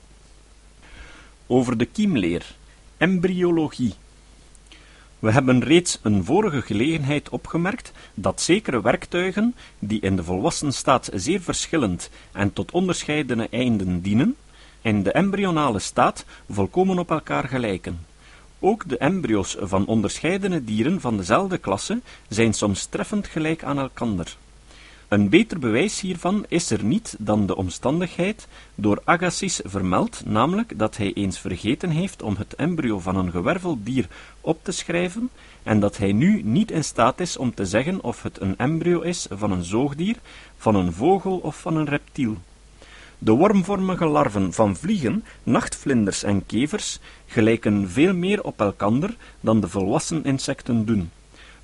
Over 1.48 1.78
de 1.78 1.86
kiemleer, 1.86 2.56
embryologie. 2.98 3.94
We 5.26 5.32
hebben 5.32 5.64
reeds 5.64 6.00
een 6.02 6.24
vorige 6.24 6.62
gelegenheid 6.62 7.30
opgemerkt 7.30 7.92
dat 8.14 8.42
zekere 8.42 8.82
werktuigen, 8.82 9.56
die 9.80 10.02
in 10.02 10.16
de 10.16 10.24
volwassen 10.24 10.74
staat 10.74 11.10
zeer 11.14 11.42
verschillend 11.42 12.10
en 12.32 12.54
tot 12.54 12.72
onderscheidene 12.72 13.48
einden 13.52 14.02
dienen, 14.02 14.36
in 14.82 15.04
de 15.04 15.12
embryonale 15.12 15.80
staat 15.80 16.26
volkomen 16.50 17.00
op 17.00 17.10
elkaar 17.10 17.48
gelijken. 17.48 18.06
Ook 18.60 18.90
de 18.90 18.98
embryo's 18.98 19.58
van 19.60 19.86
onderscheidene 19.86 20.64
dieren 20.64 21.02
van 21.02 21.18
dezelfde 21.18 21.58
klasse 21.58 22.02
zijn 22.28 22.54
soms 22.54 22.86
treffend 22.86 23.28
gelijk 23.28 23.64
aan 23.64 23.80
elkander. 23.80 24.38
Een 25.08 25.30
beter 25.30 25.60
bewijs 25.60 26.00
hiervan 26.00 26.46
is 26.48 26.72
er 26.72 26.84
niet 26.84 27.16
dan 27.20 27.46
de 27.46 27.56
omstandigheid 27.56 28.48
door 28.76 29.02
Agassiz 29.04 29.60
vermeld, 29.64 30.22
namelijk 30.26 30.80
dat 30.80 30.98
hij 30.98 31.14
eens 31.14 31.40
vergeten 31.40 31.90
heeft 31.90 32.22
om 32.22 32.36
het 32.38 32.56
embryo 32.56 33.00
van 33.00 33.16
een 33.16 33.32
gewerveld 33.32 33.86
dier 33.86 34.08
op 34.42 34.60
te 34.64 34.72
schrijven 34.72 35.30
en 35.64 35.80
dat 35.80 35.98
hij 35.98 36.12
nu 36.12 36.42
niet 36.44 36.72
in 36.72 36.84
staat 36.84 37.20
is 37.20 37.38
om 37.38 37.54
te 37.54 37.66
zeggen 37.66 38.04
of 38.04 38.24
het 38.24 38.42
een 38.42 38.58
embryo 38.58 39.02
is 39.02 39.28
van 39.30 39.52
een 39.52 39.64
zoogdier, 39.64 40.16
van 40.58 40.76
een 40.76 40.94
vogel 40.94 41.38
of 41.38 41.60
van 41.60 41.76
een 41.76 41.88
reptiel. 41.88 42.38
De 43.18 43.32
wormvormige 43.32 44.06
larven 44.06 44.54
van 44.54 44.76
vliegen, 44.76 45.24
nachtvlinders 45.44 46.24
en 46.24 46.46
kevers 46.46 47.00
gelijken 47.26 47.90
veel 47.90 48.14
meer 48.14 48.44
op 48.44 48.60
elkander 48.60 49.16
dan 49.40 49.60
de 49.60 49.68
volwassen 49.68 50.24
insecten 50.24 50.86
doen. 50.86 51.10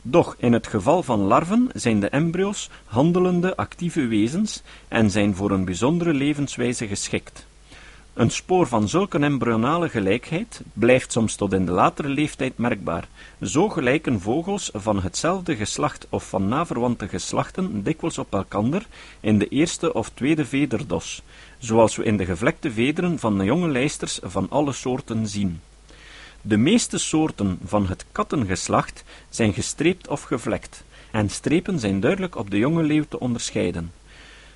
Doch 0.01 0.35
in 0.37 0.53
het 0.53 0.67
geval 0.67 1.03
van 1.03 1.19
larven 1.19 1.69
zijn 1.73 1.99
de 1.99 2.09
embryo's 2.09 2.69
handelende 2.85 3.55
actieve 3.55 4.07
wezens 4.07 4.61
en 4.87 5.11
zijn 5.11 5.35
voor 5.35 5.51
een 5.51 5.65
bijzondere 5.65 6.13
levenswijze 6.13 6.87
geschikt. 6.87 7.45
Een 8.13 8.29
spoor 8.29 8.67
van 8.67 8.89
zulke 8.89 9.19
embryonale 9.19 9.89
gelijkheid 9.89 10.61
blijft 10.73 11.11
soms 11.11 11.35
tot 11.35 11.53
in 11.53 11.65
de 11.65 11.71
latere 11.71 12.07
leeftijd 12.07 12.57
merkbaar. 12.57 13.07
Zo 13.41 13.69
gelijken 13.69 14.19
vogels 14.19 14.69
van 14.73 15.01
hetzelfde 15.01 15.55
geslacht 15.55 16.07
of 16.09 16.29
van 16.29 16.47
naverwante 16.47 17.07
geslachten 17.07 17.83
dikwijls 17.83 18.17
op 18.17 18.33
elkander 18.33 18.87
in 19.19 19.37
de 19.37 19.47
eerste 19.47 19.93
of 19.93 20.09
tweede 20.09 20.45
vederdos, 20.45 21.21
zoals 21.57 21.95
we 21.95 22.03
in 22.03 22.17
de 22.17 22.25
gevlekte 22.25 22.71
vederen 22.71 23.19
van 23.19 23.37
de 23.37 23.43
jonge 23.43 23.69
lijsters 23.69 24.19
van 24.23 24.49
alle 24.49 24.71
soorten 24.71 25.27
zien. 25.27 25.59
De 26.41 26.57
meeste 26.57 26.97
soorten 26.97 27.59
van 27.65 27.87
het 27.87 28.05
kattengeslacht 28.11 29.03
zijn 29.29 29.53
gestreept 29.53 30.07
of 30.07 30.21
gevlekt, 30.21 30.83
en 31.11 31.29
strepen 31.29 31.79
zijn 31.79 31.99
duidelijk 31.99 32.35
op 32.35 32.49
de 32.49 32.57
jonge 32.57 32.83
leeuw 32.83 33.03
te 33.09 33.19
onderscheiden. 33.19 33.91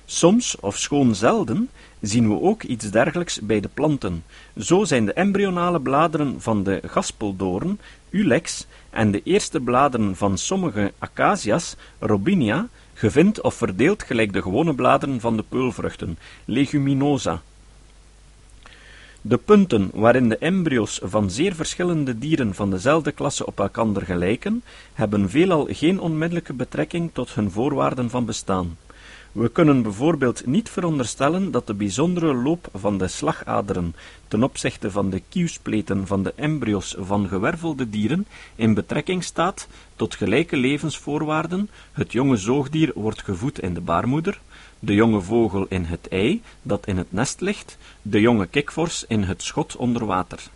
Soms, 0.04 0.56
of 0.60 0.76
schoon 0.76 1.14
zelden, 1.14 1.70
zien 2.00 2.28
we 2.28 2.40
ook 2.40 2.62
iets 2.62 2.90
dergelijks 2.90 3.40
bij 3.40 3.60
de 3.60 3.68
planten. 3.74 4.24
Zo 4.58 4.84
zijn 4.84 5.04
de 5.04 5.12
embryonale 5.12 5.80
bladeren 5.80 6.40
van 6.40 6.62
de 6.62 6.80
gaspeldoorn, 6.86 7.78
Ulex, 8.10 8.66
en 8.90 9.10
de 9.10 9.22
eerste 9.22 9.60
bladeren 9.60 10.16
van 10.16 10.38
sommige 10.38 10.92
acacia's, 10.98 11.76
Robinia, 11.98 12.68
gevind 12.94 13.40
of 13.40 13.54
verdeeld 13.54 14.02
gelijk 14.02 14.32
de 14.32 14.42
gewone 14.42 14.74
bladeren 14.74 15.20
van 15.20 15.36
de 15.36 15.44
peulvruchten, 15.48 16.18
Leguminosa. 16.44 17.42
De 19.28 19.36
punten 19.36 19.90
waarin 19.94 20.28
de 20.28 20.38
embryo's 20.38 21.00
van 21.02 21.30
zeer 21.30 21.54
verschillende 21.54 22.18
dieren 22.18 22.54
van 22.54 22.70
dezelfde 22.70 23.12
klasse 23.12 23.46
op 23.46 23.58
elkander 23.58 24.02
gelijken, 24.02 24.62
hebben 24.92 25.30
veelal 25.30 25.66
geen 25.70 26.00
onmiddellijke 26.00 26.52
betrekking 26.52 27.10
tot 27.12 27.34
hun 27.34 27.50
voorwaarden 27.50 28.10
van 28.10 28.24
bestaan. 28.24 28.76
We 29.32 29.48
kunnen 29.48 29.82
bijvoorbeeld 29.82 30.46
niet 30.46 30.70
veronderstellen 30.70 31.50
dat 31.50 31.66
de 31.66 31.74
bijzondere 31.74 32.34
loop 32.34 32.68
van 32.74 32.98
de 32.98 33.08
slagaderen 33.08 33.94
ten 34.28 34.42
opzichte 34.42 34.90
van 34.90 35.10
de 35.10 35.22
kieuwspleten 35.28 36.06
van 36.06 36.22
de 36.22 36.32
embryo's 36.36 36.96
van 36.98 37.28
gewervelde 37.28 37.90
dieren 37.90 38.26
in 38.54 38.74
betrekking 38.74 39.24
staat 39.24 39.68
tot 39.96 40.14
gelijke 40.14 40.56
levensvoorwaarden. 40.56 41.70
Het 41.92 42.12
jonge 42.12 42.36
zoogdier 42.36 42.92
wordt 42.94 43.22
gevoed 43.22 43.60
in 43.60 43.74
de 43.74 43.80
baarmoeder, 43.80 44.40
de 44.86 44.94
jonge 44.94 45.20
vogel 45.20 45.66
in 45.68 45.84
het 45.84 46.08
ei 46.08 46.42
dat 46.62 46.86
in 46.86 46.96
het 46.96 47.12
nest 47.12 47.40
ligt, 47.40 47.78
de 48.02 48.20
jonge 48.20 48.46
kikvors 48.46 49.04
in 49.08 49.22
het 49.22 49.42
schot 49.42 49.76
onder 49.76 50.06
water. 50.06 50.50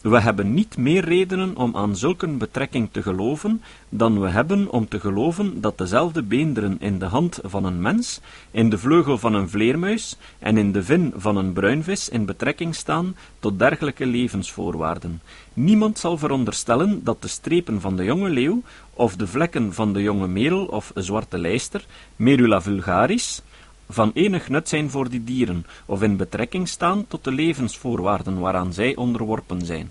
We 0.00 0.20
hebben 0.20 0.54
niet 0.54 0.76
meer 0.76 1.04
redenen 1.04 1.56
om 1.56 1.76
aan 1.76 1.96
zulke 1.96 2.26
betrekking 2.26 2.88
te 2.92 3.02
geloven, 3.02 3.62
dan 3.88 4.20
we 4.20 4.28
hebben 4.28 4.70
om 4.70 4.88
te 4.88 5.00
geloven 5.00 5.60
dat 5.60 5.78
dezelfde 5.78 6.22
beenderen 6.22 6.76
in 6.80 6.98
de 6.98 7.04
hand 7.04 7.38
van 7.42 7.64
een 7.64 7.80
mens, 7.80 8.20
in 8.50 8.70
de 8.70 8.78
vleugel 8.78 9.18
van 9.18 9.34
een 9.34 9.48
vleermuis 9.48 10.16
en 10.38 10.56
in 10.56 10.72
de 10.72 10.82
vin 10.82 11.12
van 11.16 11.36
een 11.36 11.52
bruinvis 11.52 12.08
in 12.08 12.24
betrekking 12.24 12.74
staan 12.74 13.16
tot 13.38 13.58
dergelijke 13.58 14.06
levensvoorwaarden. 14.06 15.20
Niemand 15.52 15.98
zal 15.98 16.18
veronderstellen 16.18 17.04
dat 17.04 17.22
de 17.22 17.28
strepen 17.28 17.80
van 17.80 17.96
de 17.96 18.04
jonge 18.04 18.28
leeuw 18.28 18.62
of 18.94 19.16
de 19.16 19.26
vlekken 19.26 19.74
van 19.74 19.92
de 19.92 20.02
jonge 20.02 20.28
merel 20.28 20.64
of 20.64 20.92
zwarte 20.94 21.38
lijster, 21.38 21.86
Merula 22.16 22.60
vulgaris, 22.62 23.42
van 23.88 24.10
enig 24.14 24.48
nut 24.48 24.68
zijn 24.68 24.90
voor 24.90 25.08
die 25.08 25.24
dieren, 25.24 25.66
of 25.86 26.02
in 26.02 26.16
betrekking 26.16 26.68
staan 26.68 27.06
tot 27.08 27.24
de 27.24 27.30
levensvoorwaarden 27.32 28.38
waaraan 28.38 28.72
zij 28.72 28.96
onderworpen 28.96 29.66
zijn. 29.66 29.90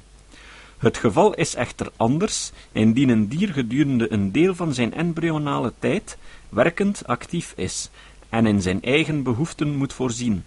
Het 0.77 0.97
geval 0.97 1.33
is 1.33 1.55
echter 1.55 1.91
anders, 1.95 2.51
indien 2.71 3.09
een 3.09 3.27
dier 3.27 3.49
gedurende 3.49 4.11
een 4.11 4.31
deel 4.31 4.55
van 4.55 4.73
zijn 4.73 4.93
embryonale 4.93 5.73
tijd 5.79 6.17
werkend 6.49 7.07
actief 7.07 7.53
is 7.55 7.89
en 8.29 8.45
in 8.45 8.61
zijn 8.61 8.81
eigen 8.81 9.23
behoeften 9.23 9.75
moet 9.75 9.93
voorzien. 9.93 10.43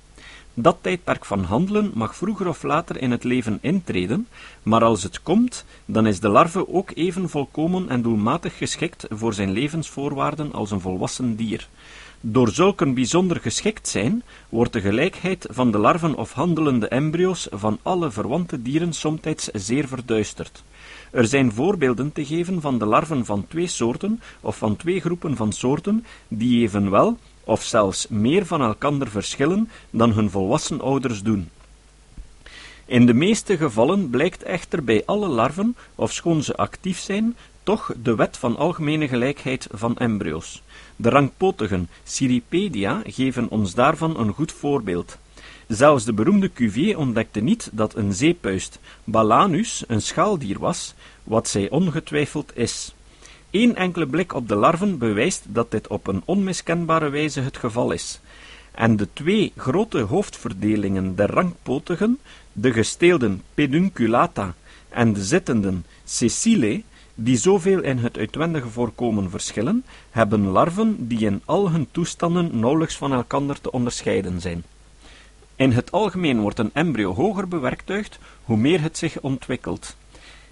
Dat 0.55 0.79
tijdperk 0.81 1.25
van 1.25 1.45
handelen 1.45 1.91
mag 1.95 2.17
vroeger 2.17 2.49
of 2.49 2.63
later 2.63 3.03
in 3.03 3.11
het 3.11 3.25
leven 3.25 3.59
intreden, 3.61 4.29
maar 4.63 4.85
als 4.85 5.03
het 5.03 5.23
komt, 5.23 5.65
dan 5.85 6.07
is 6.07 6.21
de 6.21 6.29
larve 6.29 6.69
ook 6.69 6.91
even 6.95 7.29
volkomen 7.29 7.89
en 7.89 8.03
doelmatig 8.03 8.57
geschikt 8.57 9.07
voor 9.09 9.35
zijn 9.35 9.51
levensvoorwaarden 9.51 10.53
als 10.53 10.71
een 10.71 10.81
volwassen 10.81 11.37
dier. 11.37 11.69
Door 12.23 12.49
zulken 12.49 12.95
bijzonder 12.95 13.41
geschikt 13.41 13.89
zijn, 13.89 14.23
wordt 14.49 14.73
de 14.73 14.81
gelijkheid 14.81 15.47
van 15.51 15.71
de 15.71 15.79
larven 15.79 16.15
of 16.15 16.33
handelende 16.33 16.89
embryo's 16.89 17.49
van 17.51 17.79
alle 17.83 18.11
verwante 18.11 18.63
dieren 18.63 18.93
somtijds 18.93 19.49
zeer 19.53 19.89
verduisterd. 19.89 20.63
Er 21.11 21.27
zijn 21.27 21.53
voorbeelden 21.53 22.13
te 22.13 22.25
geven 22.25 22.61
van 22.61 22.79
de 22.79 22.87
larven 22.87 23.25
van 23.25 23.47
twee 23.49 23.67
soorten 23.67 24.21
of 24.41 24.57
van 24.57 24.77
twee 24.77 25.01
groepen 25.01 25.37
van 25.37 25.53
soorten 25.53 26.05
die 26.29 26.63
evenwel 26.63 27.19
of 27.45 27.63
zelfs 27.63 28.09
meer 28.09 28.47
van 28.47 28.61
elkander 28.61 29.11
verschillen 29.11 29.71
dan 29.91 30.13
hun 30.13 30.31
volwassen 30.31 30.81
ouders 30.81 31.23
doen. 31.23 31.49
In 32.85 33.07
de 33.07 33.15
meeste 33.15 33.57
gevallen 33.57 34.11
blijkt 34.11 34.43
echter 34.43 34.85
bij 34.85 35.03
alle 35.07 35.29
larven, 35.29 35.77
ofschoon 35.95 36.43
ze 36.43 36.57
actief 36.57 36.99
zijn, 36.99 37.37
toch 37.63 37.93
de 38.03 38.15
wet 38.15 38.37
van 38.37 38.57
algemene 38.57 39.09
gelijkheid 39.09 39.67
van 39.71 39.97
embryo's. 39.97 40.63
De 41.01 41.09
rangpotigen 41.09 41.89
Cirripedia 42.05 43.03
geven 43.07 43.49
ons 43.49 43.75
daarvan 43.75 44.19
een 44.19 44.33
goed 44.33 44.53
voorbeeld. 44.53 45.19
Zelfs 45.69 46.05
de 46.05 46.13
beroemde 46.13 46.53
Cuvier 46.53 46.99
ontdekte 46.99 47.41
niet 47.41 47.69
dat 47.73 47.95
een 47.95 48.13
zeepuist 48.13 48.79
Balanus 49.05 49.85
een 49.87 50.03
schaaldier 50.03 50.59
was, 50.59 50.95
wat 51.25 51.49
zij 51.49 51.71
ongetwijfeld 51.71 52.57
is. 52.57 52.95
Eén 53.51 53.77
enkele 53.77 54.07
blik 54.07 54.35
op 54.35 54.49
de 54.49 54.55
larven 54.55 54.99
bewijst 54.99 55.45
dat 55.49 55.71
dit 55.71 55.89
op 55.89 56.07
een 56.07 56.23
onmiskenbare 56.25 57.09
wijze 57.09 57.41
het 57.41 57.57
geval 57.57 57.93
is. 57.93 58.21
En 58.71 58.97
de 58.97 59.09
twee 59.13 59.53
grote 59.57 59.99
hoofdverdelingen 59.99 61.15
der 61.15 61.31
rangpotigen, 61.31 62.19
de 62.53 62.73
gesteelden 62.73 63.43
Pedunculata 63.55 64.55
en 64.89 65.13
de 65.13 65.25
zittenden 65.25 65.85
Sessilae, 66.05 66.83
die 67.23 67.37
zoveel 67.37 67.83
in 67.83 67.99
het 67.99 68.19
uitwendige 68.19 68.69
voorkomen 68.69 69.31
verschillen, 69.31 69.85
hebben 70.11 70.47
larven 70.47 71.09
die 71.09 71.27
in 71.27 71.43
al 71.45 71.71
hun 71.71 71.89
toestanden 71.91 72.59
nauwelijks 72.59 72.97
van 72.97 73.13
elkander 73.13 73.61
te 73.61 73.73
onderscheiden 73.73 74.41
zijn. 74.41 74.65
In 75.57 75.73
het 75.73 75.93
algemeen 75.93 76.41
wordt 76.41 76.59
een 76.59 76.71
embryo 76.73 77.15
hoger 77.15 77.49
bewerktuigd, 77.49 78.19
hoe 78.45 78.57
meer 78.57 78.81
het 78.81 78.99
zich 78.99 79.21
ontwikkelt. 79.21 79.97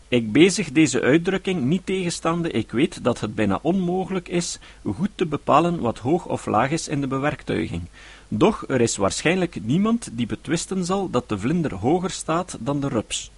Ik 0.09 0.33
bezig 0.33 0.73
deze 0.73 1.01
uitdrukking 1.01 1.63
niet 1.63 1.87
tegenstaande 1.87 2.51
ik 2.51 2.71
weet 2.71 3.05
dat 3.05 3.21
het 3.21 3.35
bijna 3.35 3.59
onmogelijk 3.63 4.29
is 4.29 4.59
goed 4.95 5.11
te 5.15 5.27
bepalen 5.27 5.81
wat 5.81 5.99
hoog 5.99 6.27
of 6.27 6.47
laag 6.47 6.71
is 6.71 6.89
in 6.89 7.01
de 7.01 7.07
bewerktuiging. 7.07 7.83
Doch 8.29 8.65
er 8.69 8.81
is 8.81 8.97
waarschijnlijk 8.97 9.59
niemand 9.65 10.09
die 10.13 10.27
betwisten 10.27 10.85
zal 10.85 11.11
dat 11.11 11.29
de 11.29 11.39
vlinder 11.39 11.75
hoger 11.75 12.11
staat 12.11 12.57
dan 12.61 12.81
de 12.81 12.89
rups. 12.89 13.31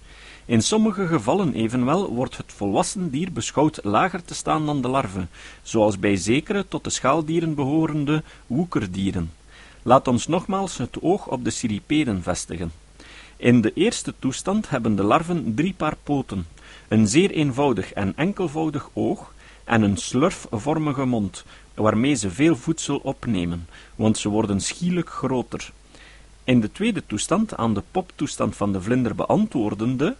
In 0.45 0.61
sommige 0.61 1.07
gevallen 1.07 1.53
evenwel 1.53 2.13
wordt 2.13 2.37
het 2.37 2.53
volwassen 2.53 3.09
dier 3.09 3.31
beschouwd 3.31 3.79
lager 3.83 4.23
te 4.23 4.33
staan 4.33 4.65
dan 4.65 4.81
de 4.81 4.87
larve, 4.87 5.27
zoals 5.61 5.99
bij 5.99 6.15
zekere 6.15 6.67
tot 6.67 6.83
de 6.83 6.89
schaaldieren 6.89 7.55
behorende 7.55 8.23
woekerdieren. 8.47 9.31
Laat 9.81 10.07
ons 10.07 10.27
nogmaals 10.27 10.77
het 10.77 11.01
oog 11.01 11.27
op 11.27 11.43
de 11.43 11.49
cirripeden 11.49 12.23
vestigen. 12.23 12.71
In 13.37 13.61
de 13.61 13.73
eerste 13.73 14.13
toestand 14.19 14.69
hebben 14.69 14.95
de 14.95 15.03
larven 15.03 15.53
drie 15.55 15.73
paar 15.73 15.95
poten, 16.03 16.47
een 16.87 17.07
zeer 17.07 17.31
eenvoudig 17.31 17.93
en 17.93 18.13
enkelvoudig 18.15 18.89
oog 18.93 19.33
en 19.63 19.81
een 19.81 19.97
slurfvormige 19.97 21.05
mond, 21.05 21.45
waarmee 21.73 22.13
ze 22.13 22.31
veel 22.31 22.55
voedsel 22.55 22.97
opnemen, 22.97 23.67
want 23.95 24.17
ze 24.17 24.29
worden 24.29 24.61
schielijk 24.61 25.09
groter. 25.09 25.71
In 26.43 26.61
de 26.61 26.71
tweede 26.71 27.03
toestand, 27.05 27.57
aan 27.57 27.73
de 27.73 27.83
poptoestand 27.91 28.55
van 28.55 28.73
de 28.73 28.81
vlinder 28.81 29.15
beantwoordende, 29.15 30.15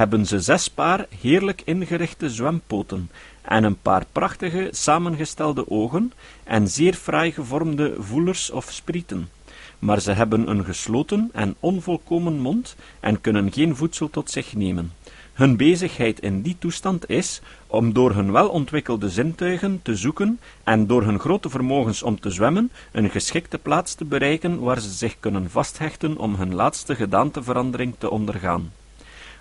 hebben 0.00 0.26
ze 0.26 0.40
zes 0.40 0.70
paar 0.70 1.06
heerlijk 1.20 1.62
ingerichte 1.64 2.30
zwempoten 2.30 3.10
en 3.42 3.64
een 3.64 3.80
paar 3.82 4.04
prachtige 4.12 4.68
samengestelde 4.70 5.70
ogen 5.70 6.12
en 6.44 6.68
zeer 6.68 6.94
fraai 6.94 7.32
gevormde 7.32 7.94
voelers 7.98 8.50
of 8.50 8.70
sprieten. 8.70 9.28
Maar 9.78 10.00
ze 10.00 10.12
hebben 10.12 10.50
een 10.50 10.64
gesloten 10.64 11.30
en 11.32 11.56
onvolkomen 11.60 12.38
mond 12.38 12.76
en 13.00 13.20
kunnen 13.20 13.52
geen 13.52 13.76
voedsel 13.76 14.10
tot 14.10 14.30
zich 14.30 14.54
nemen. 14.54 14.92
Hun 15.32 15.56
bezigheid 15.56 16.20
in 16.20 16.42
die 16.42 16.56
toestand 16.58 17.08
is 17.08 17.40
om 17.66 17.92
door 17.92 18.14
hun 18.14 18.32
welontwikkelde 18.32 19.10
zintuigen 19.10 19.80
te 19.82 19.96
zoeken 19.96 20.40
en 20.64 20.86
door 20.86 21.02
hun 21.02 21.18
grote 21.18 21.50
vermogens 21.50 22.02
om 22.02 22.20
te 22.20 22.30
zwemmen 22.30 22.70
een 22.92 23.10
geschikte 23.10 23.58
plaats 23.58 23.94
te 23.94 24.04
bereiken 24.04 24.60
waar 24.60 24.80
ze 24.80 24.90
zich 24.90 25.16
kunnen 25.20 25.50
vasthechten 25.50 26.18
om 26.18 26.34
hun 26.34 26.54
laatste 26.54 26.94
gedaanteverandering 26.94 27.94
te 27.98 28.10
ondergaan. 28.10 28.70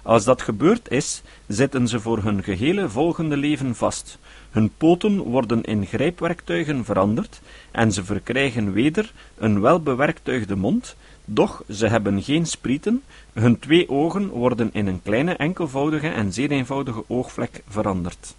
Als 0.10 0.24
dat 0.24 0.41
gebeurd 0.41 0.91
is, 0.91 1.22
zitten 1.48 1.88
ze 1.88 2.00
voor 2.00 2.24
hun 2.24 2.43
gehele 2.43 2.89
volgende 2.89 3.38
leven 3.38 3.76
vast. 3.76 4.17
Hun 4.52 4.72
poten 4.78 5.17
worden 5.17 5.63
in 5.63 5.86
grijpwerktuigen 5.86 6.86
veranderd 6.86 7.41
en 7.72 7.91
ze 7.91 8.04
verkrijgen 8.04 8.72
weder 8.72 9.13
een 9.38 9.62
welbewerktuigde 9.62 10.56
mond, 10.56 10.95
doch 11.26 11.63
ze 11.72 11.88
hebben 11.88 12.24
geen 12.24 12.45
sprieten, 12.45 13.04
hun 13.34 13.60
twee 13.60 13.89
ogen 13.89 14.28
worden 14.30 14.69
in 14.74 14.88
een 14.88 15.02
kleine 15.02 15.34
enkelvoudige 15.34 16.08
en 16.08 16.34
zeer 16.34 16.52
eenvoudige 16.52 17.04
oogvlek 17.08 17.63
veranderd. 17.67 18.36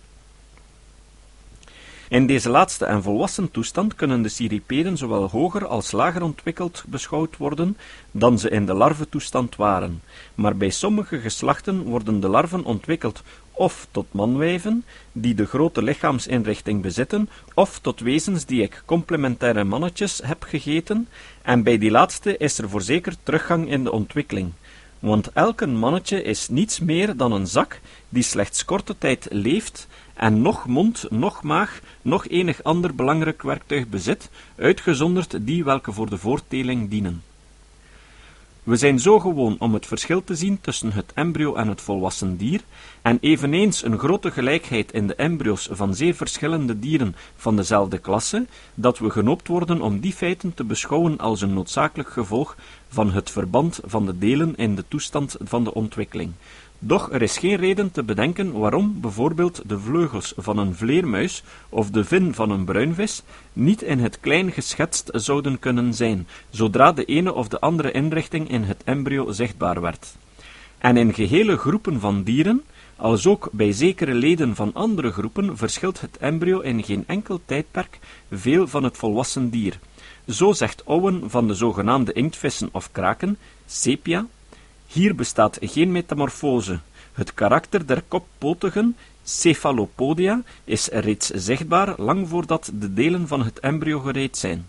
In 2.10 2.26
deze 2.26 2.48
laatste 2.48 2.84
en 2.84 3.02
volwassen 3.02 3.50
toestand 3.50 3.94
kunnen 3.94 4.22
de 4.22 4.28
cirripeden 4.28 4.96
zowel 4.96 5.28
hoger 5.28 5.66
als 5.66 5.92
lager 5.92 6.22
ontwikkeld 6.22 6.84
beschouwd 6.86 7.36
worden 7.36 7.76
dan 8.10 8.38
ze 8.38 8.50
in 8.50 8.66
de 8.66 8.74
larvetoestand 8.74 9.56
waren, 9.56 10.02
maar 10.34 10.56
bij 10.56 10.70
sommige 10.70 11.20
geslachten 11.20 11.82
worden 11.82 12.20
de 12.20 12.28
larven 12.28 12.64
ontwikkeld 12.64 13.22
of 13.52 13.86
tot 13.90 14.06
manwijven, 14.10 14.84
die 15.12 15.34
de 15.34 15.46
grote 15.46 15.82
lichaamsinrichting 15.82 16.82
bezitten, 16.82 17.28
of 17.54 17.78
tot 17.78 18.00
wezens 18.00 18.44
die 18.44 18.62
ik 18.62 18.82
complementaire 18.84 19.64
mannetjes 19.64 20.20
heb 20.24 20.42
gegeten, 20.42 21.08
en 21.42 21.62
bij 21.62 21.78
die 21.78 21.90
laatste 21.90 22.36
is 22.36 22.58
er 22.58 22.68
voorzeker 22.68 23.14
teruggang 23.22 23.68
in 23.70 23.84
de 23.84 23.92
ontwikkeling. 23.92 24.52
Want 24.98 25.32
elk 25.32 25.66
mannetje 25.66 26.22
is 26.22 26.48
niets 26.48 26.80
meer 26.80 27.16
dan 27.16 27.32
een 27.32 27.46
zak 27.46 27.80
die 28.08 28.22
slechts 28.22 28.64
korte 28.64 28.94
tijd 28.98 29.26
leeft 29.30 29.88
en 30.20 30.42
nog 30.42 30.66
mond, 30.66 31.06
nog 31.10 31.42
maag, 31.42 31.80
nog 32.02 32.28
enig 32.28 32.62
ander 32.62 32.94
belangrijk 32.94 33.42
werktuig 33.42 33.88
bezit, 33.88 34.30
uitgezonderd 34.56 35.46
die 35.46 35.64
welke 35.64 35.92
voor 35.92 36.10
de 36.10 36.18
voortdeling 36.18 36.90
dienen. 36.90 37.22
We 38.62 38.76
zijn 38.76 38.98
zo 38.98 39.18
gewoon 39.18 39.56
om 39.58 39.74
het 39.74 39.86
verschil 39.86 40.24
te 40.24 40.34
zien 40.34 40.60
tussen 40.60 40.92
het 40.92 41.12
embryo 41.14 41.54
en 41.54 41.68
het 41.68 41.80
volwassen 41.80 42.36
dier, 42.36 42.60
en 43.02 43.18
eveneens 43.20 43.84
een 43.84 43.98
grote 43.98 44.30
gelijkheid 44.30 44.92
in 44.92 45.06
de 45.06 45.14
embryo's 45.14 45.68
van 45.72 45.94
zeer 45.94 46.14
verschillende 46.14 46.78
dieren 46.78 47.16
van 47.36 47.56
dezelfde 47.56 47.98
klasse, 47.98 48.46
dat 48.74 48.98
we 48.98 49.10
genoopt 49.10 49.48
worden 49.48 49.80
om 49.80 50.00
die 50.00 50.12
feiten 50.12 50.54
te 50.54 50.64
beschouwen 50.64 51.18
als 51.18 51.40
een 51.40 51.54
noodzakelijk 51.54 52.10
gevolg 52.10 52.56
van 52.88 53.12
het 53.12 53.30
verband 53.30 53.80
van 53.84 54.06
de 54.06 54.18
delen 54.18 54.56
in 54.56 54.74
de 54.74 54.84
toestand 54.88 55.36
van 55.38 55.64
de 55.64 55.74
ontwikkeling, 55.74 56.32
doch 56.82 57.12
er 57.12 57.22
is 57.22 57.38
geen 57.38 57.56
reden 57.56 57.90
te 57.90 58.02
bedenken 58.02 58.52
waarom 58.52 59.00
bijvoorbeeld 59.00 59.62
de 59.66 59.78
vleugels 59.78 60.32
van 60.36 60.58
een 60.58 60.74
vleermuis 60.74 61.42
of 61.68 61.90
de 61.90 62.04
vin 62.04 62.34
van 62.34 62.50
een 62.50 62.64
bruinvis 62.64 63.22
niet 63.52 63.82
in 63.82 63.98
het 63.98 64.20
klein 64.20 64.52
geschetst 64.52 65.10
zouden 65.12 65.58
kunnen 65.58 65.94
zijn, 65.94 66.26
zodra 66.50 66.92
de 66.92 67.04
ene 67.04 67.34
of 67.34 67.48
de 67.48 67.60
andere 67.60 67.90
inrichting 67.90 68.50
in 68.50 68.62
het 68.62 68.82
embryo 68.84 69.32
zichtbaar 69.32 69.80
werd. 69.80 70.14
En 70.78 70.96
in 70.96 71.14
gehele 71.14 71.56
groepen 71.56 72.00
van 72.00 72.22
dieren, 72.22 72.62
als 72.96 73.26
ook 73.26 73.48
bij 73.52 73.72
zekere 73.72 74.14
leden 74.14 74.54
van 74.54 74.74
andere 74.74 75.10
groepen, 75.10 75.56
verschilt 75.56 76.00
het 76.00 76.16
embryo 76.16 76.60
in 76.60 76.84
geen 76.84 77.04
enkel 77.06 77.40
tijdperk 77.44 77.98
veel 78.30 78.68
van 78.68 78.84
het 78.84 78.96
volwassen 78.96 79.50
dier. 79.50 79.78
Zo 80.28 80.52
zegt 80.52 80.82
Owen 80.84 81.30
van 81.30 81.46
de 81.46 81.54
zogenaamde 81.54 82.12
inktvissen 82.12 82.68
of 82.72 82.92
kraken, 82.92 83.38
sepia, 83.66 84.26
hier 84.92 85.14
bestaat 85.14 85.58
geen 85.60 85.92
metamorfose. 85.92 86.78
Het 87.12 87.34
karakter 87.34 87.86
der 87.86 88.02
koppotigen, 88.08 88.96
cephalopodia, 89.22 90.42
is 90.64 90.88
reeds 90.88 91.30
zichtbaar 91.30 91.94
lang 91.96 92.28
voordat 92.28 92.70
de 92.74 92.94
delen 92.94 93.28
van 93.28 93.44
het 93.44 93.60
embryo 93.60 93.98
gereed 93.98 94.36
zijn. 94.36 94.66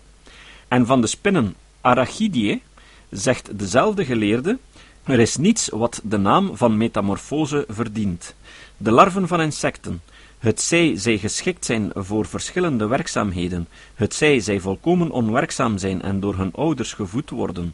En 0.68 0.86
van 0.86 1.02
de 1.02 1.08
spinnen 1.08 1.56
Arachidiae 1.82 2.62
zegt 3.10 3.60
dezelfde 3.60 4.06
geleerde, 4.06 4.58
er 5.04 5.20
is 5.20 5.38
niets 5.38 5.70
wat 5.70 6.02
de 6.04 6.18
naam 6.18 6.58
van 6.58 6.78
metamorfose 6.78 7.66
verdient. 7.68 8.36
De 8.78 8.92
larven 8.92 9.28
van 9.28 9.42
insecten, 9.42 10.02
het 10.40 10.62
zij 10.62 10.98
zij 10.98 11.18
geschikt 11.18 11.66
zijn 11.66 11.92
voor 11.94 12.26
verschillende 12.26 12.88
werkzaamheden, 12.88 13.68
het 13.96 14.14
zij 14.14 14.40
zij 14.40 14.60
volkomen 14.60 15.12
onwerkzaam 15.12 15.78
zijn 15.78 16.02
en 16.02 16.20
door 16.20 16.36
hun 16.36 16.54
ouders 16.54 16.94
gevoed 16.94 17.30
worden, 17.30 17.74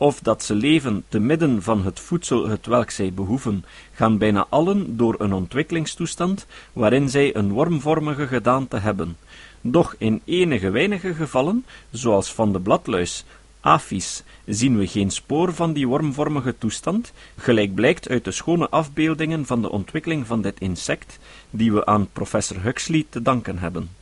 of 0.00 0.20
dat 0.20 0.42
ze 0.42 0.54
leven 0.54 1.04
te 1.08 1.18
midden 1.18 1.62
van 1.62 1.84
het 1.84 2.00
voedsel 2.00 2.48
het 2.48 2.66
welk 2.66 2.90
zij 2.90 3.12
behoeven, 3.12 3.64
gaan 3.92 4.18
bijna 4.18 4.46
allen 4.48 4.96
door 4.96 5.14
een 5.18 5.32
ontwikkelingstoestand 5.32 6.46
waarin 6.72 7.08
zij 7.08 7.36
een 7.36 7.52
wormvormige 7.52 8.26
gedaante 8.26 8.76
hebben. 8.76 9.16
Doch 9.60 9.94
in 9.98 10.20
enige 10.24 10.70
weinige 10.70 11.14
gevallen, 11.14 11.64
zoals 11.90 12.32
van 12.32 12.52
de 12.52 12.60
bladluis, 12.60 13.24
Aphies, 13.60 14.22
zien 14.46 14.78
we 14.78 14.86
geen 14.86 15.10
spoor 15.10 15.54
van 15.54 15.72
die 15.72 15.88
wormvormige 15.88 16.58
toestand, 16.58 17.12
gelijk 17.36 17.74
blijkt 17.74 18.08
uit 18.08 18.24
de 18.24 18.32
schone 18.32 18.68
afbeeldingen 18.68 19.46
van 19.46 19.62
de 19.62 19.70
ontwikkeling 19.70 20.26
van 20.26 20.42
dit 20.42 20.60
insect, 20.60 21.18
die 21.50 21.72
we 21.72 21.86
aan 21.86 22.08
professor 22.12 22.62
Huxley 22.62 23.06
te 23.10 23.22
danken 23.22 23.58
hebben. 23.58 23.99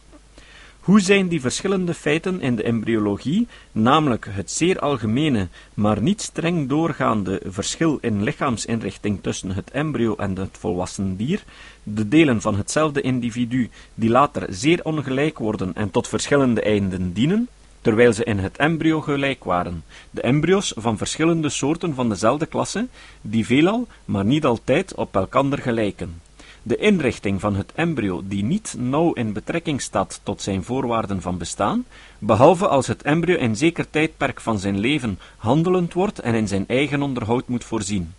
Hoe 0.80 1.00
zijn 1.00 1.28
die 1.28 1.40
verschillende 1.40 1.94
feiten 1.94 2.40
in 2.40 2.56
de 2.56 2.62
embryologie, 2.62 3.46
namelijk 3.72 4.26
het 4.30 4.50
zeer 4.50 4.78
algemene, 4.78 5.48
maar 5.74 6.02
niet 6.02 6.22
streng 6.22 6.68
doorgaande 6.68 7.40
verschil 7.46 7.98
in 8.00 8.22
lichaamsinrichting 8.22 9.22
tussen 9.22 9.50
het 9.50 9.70
embryo 9.70 10.16
en 10.16 10.36
het 10.36 10.56
volwassen 10.58 11.16
dier, 11.16 11.42
de 11.82 12.08
delen 12.08 12.40
van 12.40 12.56
hetzelfde 12.56 13.00
individu, 13.00 13.70
die 13.94 14.10
later 14.10 14.46
zeer 14.50 14.84
ongelijk 14.84 15.38
worden 15.38 15.74
en 15.74 15.90
tot 15.90 16.08
verschillende 16.08 16.62
einden 16.62 17.12
dienen, 17.12 17.48
terwijl 17.80 18.12
ze 18.12 18.24
in 18.24 18.38
het 18.38 18.56
embryo 18.56 19.00
gelijk 19.00 19.44
waren, 19.44 19.84
de 20.10 20.20
embryo's 20.20 20.72
van 20.76 20.96
verschillende 20.96 21.48
soorten 21.48 21.94
van 21.94 22.08
dezelfde 22.08 22.46
klasse, 22.46 22.86
die 23.20 23.46
veelal, 23.46 23.86
maar 24.04 24.24
niet 24.24 24.44
altijd, 24.44 24.94
op 24.94 25.14
elkander 25.14 25.58
gelijken 25.58 26.26
de 26.68 26.76
inrichting 26.76 27.40
van 27.40 27.56
het 27.56 27.72
embryo 27.74 28.22
die 28.24 28.44
niet 28.44 28.74
nauw 28.78 29.12
in 29.12 29.32
betrekking 29.32 29.80
staat 29.80 30.20
tot 30.22 30.42
zijn 30.42 30.64
voorwaarden 30.64 31.22
van 31.22 31.38
bestaan, 31.38 31.84
behalve 32.18 32.68
als 32.68 32.86
het 32.86 33.02
embryo 33.02 33.36
in 33.36 33.56
zeker 33.56 33.90
tijdperk 33.90 34.40
van 34.40 34.58
zijn 34.58 34.78
leven 34.78 35.18
handelend 35.36 35.92
wordt 35.92 36.18
en 36.18 36.34
in 36.34 36.48
zijn 36.48 36.64
eigen 36.66 37.02
onderhoud 37.02 37.48
moet 37.48 37.64
voorzien. 37.64 38.14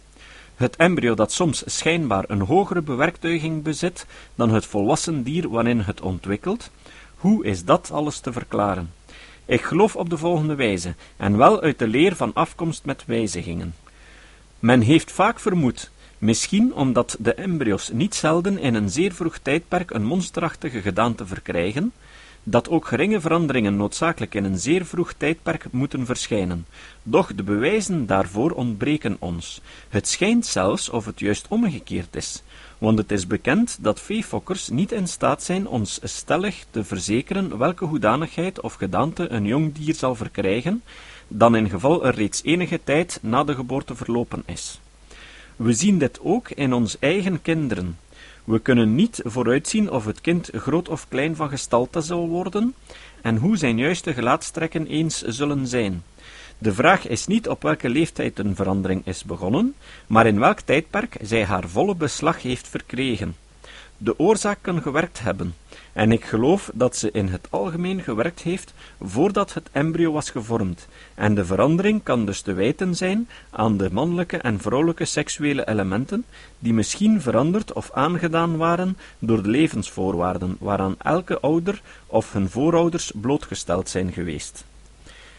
Het 0.55 0.75
embryo 0.75 1.13
dat 1.13 1.31
soms 1.31 1.63
schijnbaar 1.65 2.23
een 2.27 2.41
hogere 2.41 2.81
bewerktuiging 2.81 3.63
bezit 3.63 4.05
dan 4.35 4.49
het 4.49 4.65
volwassen 4.65 5.23
dier 5.23 5.49
waarin 5.49 5.79
het 5.79 6.01
ontwikkelt, 6.01 6.71
hoe 7.15 7.45
is 7.45 7.65
dat 7.65 7.91
alles 7.91 8.19
te 8.19 8.31
verklaren? 8.31 8.93
Ik 9.45 9.61
geloof 9.61 9.95
op 9.95 10.09
de 10.09 10.17
volgende 10.17 10.55
wijze, 10.55 10.95
en 11.17 11.37
wel 11.37 11.61
uit 11.61 11.79
de 11.79 11.87
leer 11.87 12.15
van 12.15 12.33
afkomst 12.33 12.85
met 12.85 13.03
wijzigingen. 13.05 13.75
Men 14.59 14.81
heeft 14.81 15.11
vaak 15.11 15.39
vermoed 15.39 15.91
Misschien 16.19 16.73
omdat 16.73 17.17
de 17.19 17.33
embryo's 17.33 17.89
niet 17.93 18.15
zelden 18.15 18.57
in 18.57 18.73
een 18.73 18.89
zeer 18.89 19.13
vroeg 19.13 19.37
tijdperk 19.37 19.91
een 19.91 20.05
monsterachtige 20.05 20.81
gedaante 20.81 21.25
verkrijgen, 21.25 21.91
dat 22.43 22.69
ook 22.69 22.87
geringe 22.87 23.21
veranderingen 23.21 23.75
noodzakelijk 23.75 24.35
in 24.35 24.43
een 24.43 24.59
zeer 24.59 24.85
vroeg 24.85 25.13
tijdperk 25.13 25.71
moeten 25.71 26.05
verschijnen. 26.05 26.65
Doch 27.03 27.35
de 27.35 27.43
bewijzen 27.43 28.05
daarvoor 28.05 28.51
ontbreken 28.51 29.15
ons. 29.19 29.61
Het 29.89 30.07
schijnt 30.07 30.45
zelfs 30.45 30.89
of 30.89 31.05
het 31.05 31.19
juist 31.19 31.45
omgekeerd 31.49 32.15
is, 32.15 32.43
want 32.77 32.97
het 32.97 33.11
is 33.11 33.27
bekend 33.27 33.77
dat 33.81 34.01
veefokkers 34.01 34.69
niet 34.69 34.91
in 34.91 35.07
staat 35.07 35.43
zijn 35.43 35.67
ons 35.67 35.99
stellig 36.03 36.65
te 36.69 36.83
verzekeren 36.83 37.57
welke 37.57 37.85
hoedanigheid 37.85 38.61
of 38.61 38.73
gedaante 38.73 39.29
een 39.29 39.45
jong 39.45 39.73
dier 39.73 39.95
zal 39.95 40.15
verkrijgen, 40.15 40.83
dan 41.27 41.55
in 41.55 41.69
geval 41.69 42.05
er 42.05 42.15
reeds 42.15 42.43
enige 42.43 42.79
tijd 42.83 43.19
na 43.21 43.43
de 43.43 43.55
geboorte 43.55 43.95
verlopen 43.95 44.43
is. 44.45 44.79
We 45.59 45.73
zien 45.73 45.97
dit 45.97 46.19
ook 46.21 46.49
in 46.49 46.73
ons 46.73 46.99
eigen 46.99 47.41
kinderen. 47.41 47.97
We 48.43 48.59
kunnen 48.59 48.95
niet 48.95 49.21
vooruitzien 49.23 49.91
of 49.91 50.05
het 50.05 50.21
kind 50.21 50.49
groot 50.53 50.89
of 50.89 51.07
klein 51.07 51.35
van 51.35 51.49
gestalte 51.49 52.01
zal 52.01 52.27
worden 52.27 52.75
en 53.21 53.37
hoe 53.37 53.57
zijn 53.57 53.77
juiste 53.77 54.13
gelaatstrekken 54.13 54.87
eens 54.87 55.21
zullen 55.21 55.67
zijn. 55.67 56.03
De 56.57 56.73
vraag 56.73 57.07
is 57.07 57.27
niet 57.27 57.47
op 57.47 57.61
welke 57.61 57.89
leeftijd 57.89 58.39
een 58.39 58.55
verandering 58.55 59.05
is 59.05 59.23
begonnen, 59.23 59.75
maar 60.07 60.27
in 60.27 60.39
welk 60.39 60.59
tijdperk 60.59 61.17
zij 61.21 61.45
haar 61.45 61.67
volle 61.67 61.95
beslag 61.95 62.41
heeft 62.41 62.67
verkregen. 62.67 63.35
De 63.97 64.19
oorzaak 64.19 64.59
kan 64.61 64.81
gewerkt 64.81 65.19
hebben, 65.19 65.55
en 65.93 66.11
ik 66.11 66.25
geloof 66.25 66.71
dat 66.73 66.95
ze 66.95 67.11
in 67.11 67.27
het 67.27 67.47
algemeen 67.49 68.01
gewerkt 68.01 68.41
heeft 68.41 68.73
voordat 69.01 69.53
het 69.53 69.69
embryo 69.71 70.11
was 70.11 70.29
gevormd, 70.29 70.87
en 71.15 71.35
de 71.35 71.45
verandering 71.45 72.03
kan 72.03 72.25
dus 72.25 72.41
te 72.41 72.53
wijten 72.53 72.95
zijn 72.95 73.27
aan 73.49 73.77
de 73.77 73.89
mannelijke 73.91 74.37
en 74.37 74.59
vrouwelijke 74.59 75.05
seksuele 75.05 75.67
elementen, 75.67 76.25
die 76.59 76.73
misschien 76.73 77.21
veranderd 77.21 77.73
of 77.73 77.91
aangedaan 77.93 78.57
waren 78.57 78.97
door 79.19 79.43
de 79.43 79.49
levensvoorwaarden 79.49 80.55
waaraan 80.59 80.95
elke 80.97 81.39
ouder 81.39 81.81
of 82.05 82.33
hun 82.33 82.49
voorouders 82.49 83.11
blootgesteld 83.15 83.89
zijn 83.89 84.11
geweest. 84.11 84.65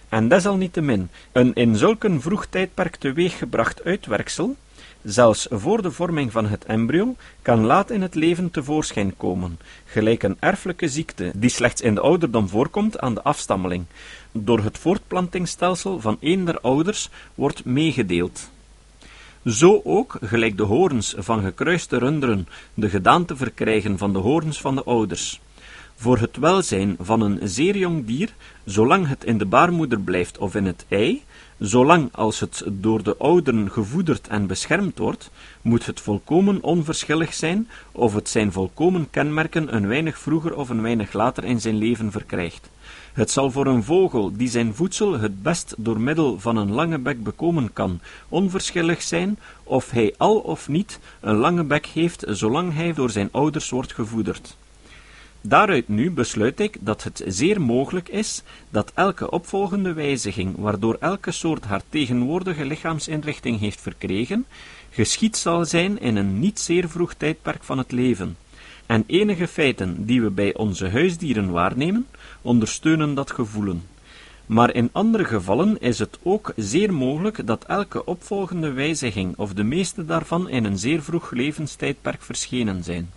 En 0.09 0.29
desalniettemin, 0.29 1.09
een 1.33 1.55
in 1.55 1.77
zulk 1.77 2.05
een 2.05 2.21
vroeg 2.21 2.47
tijdperk 2.47 2.97
teweeggebracht 2.97 3.85
uitwerksel, 3.85 4.57
Zelfs 5.03 5.47
voor 5.51 5.83
de 5.83 5.91
vorming 5.91 6.33
van 6.33 6.47
het 6.47 6.65
embryo 6.65 7.17
kan 7.43 7.65
laat 7.65 7.91
in 7.91 8.03
het 8.03 8.15
leven 8.15 8.51
tevoorschijn 8.51 9.17
komen, 9.17 9.59
gelijk 9.85 10.23
een 10.23 10.37
erfelijke 10.41 10.89
ziekte 10.89 11.33
die 11.35 11.51
slechts 11.51 11.81
in 11.81 11.95
de 11.95 12.01
ouderdom 12.01 12.49
voorkomt 12.49 12.99
aan 12.99 13.15
de 13.15 13.23
afstammeling, 13.23 13.85
door 14.33 14.59
het 14.59 14.79
voortplantingsstelsel 14.79 16.01
van 16.01 16.17
een 16.21 16.45
der 16.45 16.61
ouders 16.61 17.09
wordt 17.35 17.65
meegedeeld. 17.65 18.51
Zo 19.45 19.81
ook, 19.85 20.17
gelijk 20.23 20.57
de 20.57 20.63
horens 20.63 21.15
van 21.19 21.43
gekruiste 21.43 21.99
runderen 21.99 22.49
de 22.75 22.89
gedaante 22.89 23.37
verkrijgen 23.37 23.99
van 23.99 24.13
de 24.13 24.19
horens 24.19 24.61
van 24.61 24.75
de 24.75 24.85
ouders. 24.85 25.41
Voor 25.97 26.19
het 26.19 26.37
welzijn 26.37 26.97
van 26.99 27.21
een 27.21 27.39
zeer 27.43 27.77
jong 27.77 28.07
dier, 28.07 28.35
zolang 28.65 29.09
het 29.09 29.25
in 29.25 29.39
de 29.39 29.47
baarmoeder 29.47 30.01
blijft 30.01 30.39
of 30.39 30.55
in 30.55 30.67
het 30.67 30.85
ei, 30.89 31.23
zolang 31.61 32.09
als 32.13 32.41
het 32.41 32.65
door 32.67 33.03
de 33.03 33.17
ouderen 33.17 33.71
gevoederd 33.71 34.29
en 34.29 34.47
beschermd 34.47 34.99
wordt, 34.99 35.31
moet 35.63 35.87
het 35.87 36.01
volkomen 36.01 36.63
onverschillig 36.63 37.35
zijn 37.35 37.69
of 37.93 38.15
het 38.15 38.29
zijn 38.29 38.53
volkomen 38.53 39.11
kenmerken 39.11 39.75
een 39.75 39.87
weinig 39.87 40.19
vroeger 40.19 40.57
of 40.57 40.69
een 40.69 40.83
weinig 40.83 41.13
later 41.13 41.45
in 41.45 41.61
zijn 41.61 41.77
leven 41.77 42.11
verkrijgt. 42.11 42.71
Het 43.13 43.31
zal 43.31 43.51
voor 43.51 43.67
een 43.67 43.85
vogel 43.85 44.37
die 44.37 44.49
zijn 44.49 44.75
voedsel 44.75 45.19
het 45.19 45.43
best 45.43 45.75
door 45.77 46.01
middel 46.01 46.41
van 46.41 46.57
een 46.57 46.73
lange 46.73 46.99
bek 46.99 47.23
bekomen 47.23 47.73
kan, 47.73 48.01
onverschillig 48.29 49.03
zijn 49.03 49.39
of 49.65 49.91
hij 49.91 50.15
al 50.17 50.37
of 50.37 50.69
niet 50.69 50.99
een 51.21 51.37
lange 51.37 51.65
bek 51.65 51.87
heeft 51.87 52.25
zolang 52.29 52.75
hij 52.75 52.93
door 52.93 53.11
zijn 53.11 53.29
ouders 53.33 53.71
wordt 53.71 53.93
gevoederd. 53.93 54.57
Daaruit 55.43 55.89
nu 55.89 56.11
besluit 56.11 56.61
ik 56.61 56.77
dat 56.81 57.03
het 57.03 57.23
zeer 57.27 57.61
mogelijk 57.61 58.09
is 58.09 58.43
dat 58.71 58.93
elke 58.95 59.31
opvolgende 59.31 59.93
wijziging, 59.93 60.57
waardoor 60.57 60.97
elke 61.01 61.31
soort 61.31 61.65
haar 61.65 61.83
tegenwoordige 61.89 62.65
lichaamsinrichting 62.65 63.61
heeft 63.61 63.81
verkregen, 63.81 64.47
geschied 64.91 65.37
zal 65.37 65.65
zijn 65.65 66.01
in 66.01 66.17
een 66.17 66.39
niet 66.39 66.61
zeer 66.61 66.89
vroeg 66.89 67.15
tijdperk 67.15 67.65
van 67.65 67.79
het 67.79 67.93
leven. 67.93 68.37
En 68.87 69.05
enige 69.07 69.47
feiten 69.49 70.05
die 70.07 70.23
we 70.23 70.31
bij 70.31 70.55
onze 70.55 70.89
huisdieren 70.89 71.51
waarnemen, 71.51 72.07
ondersteunen 72.43 73.15
dat 73.15 73.31
gevoelen. 73.31 73.83
Maar 74.47 74.75
in 74.75 74.89
andere 74.93 75.25
gevallen 75.25 75.81
is 75.81 75.99
het 75.99 76.19
ook 76.23 76.53
zeer 76.57 76.93
mogelijk 76.93 77.47
dat 77.47 77.65
elke 77.65 78.05
opvolgende 78.05 78.73
wijziging 78.73 79.37
of 79.37 79.53
de 79.53 79.65
meeste 79.65 80.05
daarvan 80.05 80.49
in 80.49 80.65
een 80.65 80.79
zeer 80.79 81.03
vroeg 81.03 81.31
levenstijdperk 81.31 82.23
verschenen 82.23 82.85
zijn. 82.85 83.11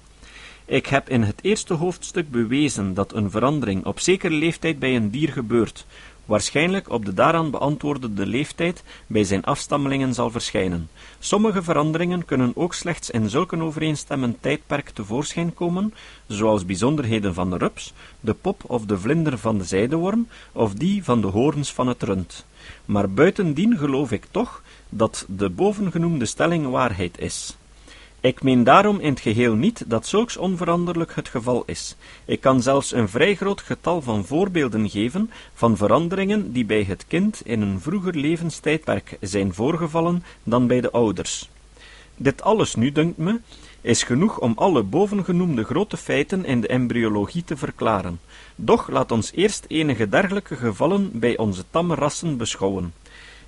Ik 0.66 0.86
heb 0.86 1.09
in 1.09 1.22
het 1.22 1.39
eerste 1.41 1.74
hoofdstuk 1.74 2.32
bewezen 2.32 2.93
dat 2.93 3.14
een 3.14 3.32
verandering 3.32 3.86
op 3.86 3.99
zekere 3.99 4.34
leeftijd 4.34 4.80
bij 4.80 4.95
een 4.95 5.09
dier 5.09 5.30
gebeurt, 5.32 5.86
waarschijnlijk 6.26 6.89
op 6.89 7.05
de 7.05 7.14
daaraan 7.14 7.51
beantwoordende 7.51 8.26
leeftijd 8.26 8.84
bij 9.07 9.24
zijn 9.24 9.43
afstammelingen 9.43 10.14
zal 10.14 10.30
verschijnen. 10.30 10.89
Sommige 11.20 11.64
veranderingen 11.64 12.26
kunnen 12.26 12.51
ook 12.55 12.74
slechts 12.74 13.09
in 13.09 13.30
zulk 13.30 13.51
een 13.51 13.61
overeenstemmend 13.61 14.41
tijdperk 14.41 14.89
tevoorschijn 14.89 15.53
komen, 15.53 15.93
zoals 16.28 16.66
bijzonderheden 16.66 17.34
van 17.34 17.49
de 17.49 17.57
rups, 17.57 17.93
de 18.20 18.34
pop 18.34 18.64
of 18.68 18.86
de 18.86 18.97
vlinder 18.97 19.38
van 19.38 19.57
de 19.57 19.64
zijdeworm, 19.64 20.28
of 20.51 20.74
die 20.74 21.03
van 21.03 21.22
de 21.22 21.28
hoorns 21.28 21.74
van 21.74 21.88
het 21.88 22.03
rund. 22.03 22.45
Maar 22.86 23.09
buitendien 23.09 23.78
geloof 23.78 24.11
ik 24.11 24.26
toch 24.32 24.61
dat 24.89 25.26
de 25.28 25.49
bovengenoemde 25.49 26.26
stelling 26.26 26.70
waarheid 26.70 27.20
is. 27.20 27.57
Ik 28.24 28.44
meen 28.44 28.64
daarom 28.64 29.00
in 29.00 29.10
het 29.10 29.20
geheel 29.20 29.56
niet 29.56 29.84
dat 29.88 30.08
zulks 30.08 30.38
onveranderlijk 30.38 31.16
het 31.16 31.28
geval 31.28 31.64
is. 31.66 31.96
Ik 32.26 32.42
kan 32.42 32.62
zelfs 32.62 32.92
een 32.92 33.10
vrij 33.10 33.36
groot 33.36 33.62
getal 33.62 34.02
van 34.02 34.26
voorbeelden 34.26 34.90
geven 34.90 35.32
van 35.54 35.78
veranderingen 35.78 36.52
die 36.52 36.66
bij 36.66 36.84
het 36.84 37.06
kind 37.08 37.42
in 37.46 37.62
een 37.62 37.80
vroeger 37.82 38.16
levenstijdperk 38.16 39.18
zijn 39.20 39.54
voorgevallen 39.54 40.24
dan 40.44 40.68
bij 40.68 40.82
de 40.82 40.92
ouders. 40.92 41.50
Dit 42.16 42.42
alles 42.42 42.76
nu, 42.76 42.92
dunkt 42.92 43.18
me, 43.18 43.40
is 43.82 44.04
genoeg 44.04 44.40
om 44.40 44.54
alle 44.56 44.84
bovengenoemde 44.84 45.64
grote 45.64 45.98
feiten 45.98 46.46
in 46.46 46.62
de 46.62 46.68
embryologie 46.68 47.44
te 47.44 47.58
verklaren. 47.58 48.20
Doch 48.56 48.90
laat 48.90 49.12
ons 49.12 49.32
eerst 49.32 49.66
enige 49.68 50.10
dergelijke 50.10 50.56
gevallen 50.56 51.10
bij 51.14 51.38
onze 51.38 51.64
tamme 51.70 51.96
rassen 51.96 52.38
beschouwen. 52.38 52.94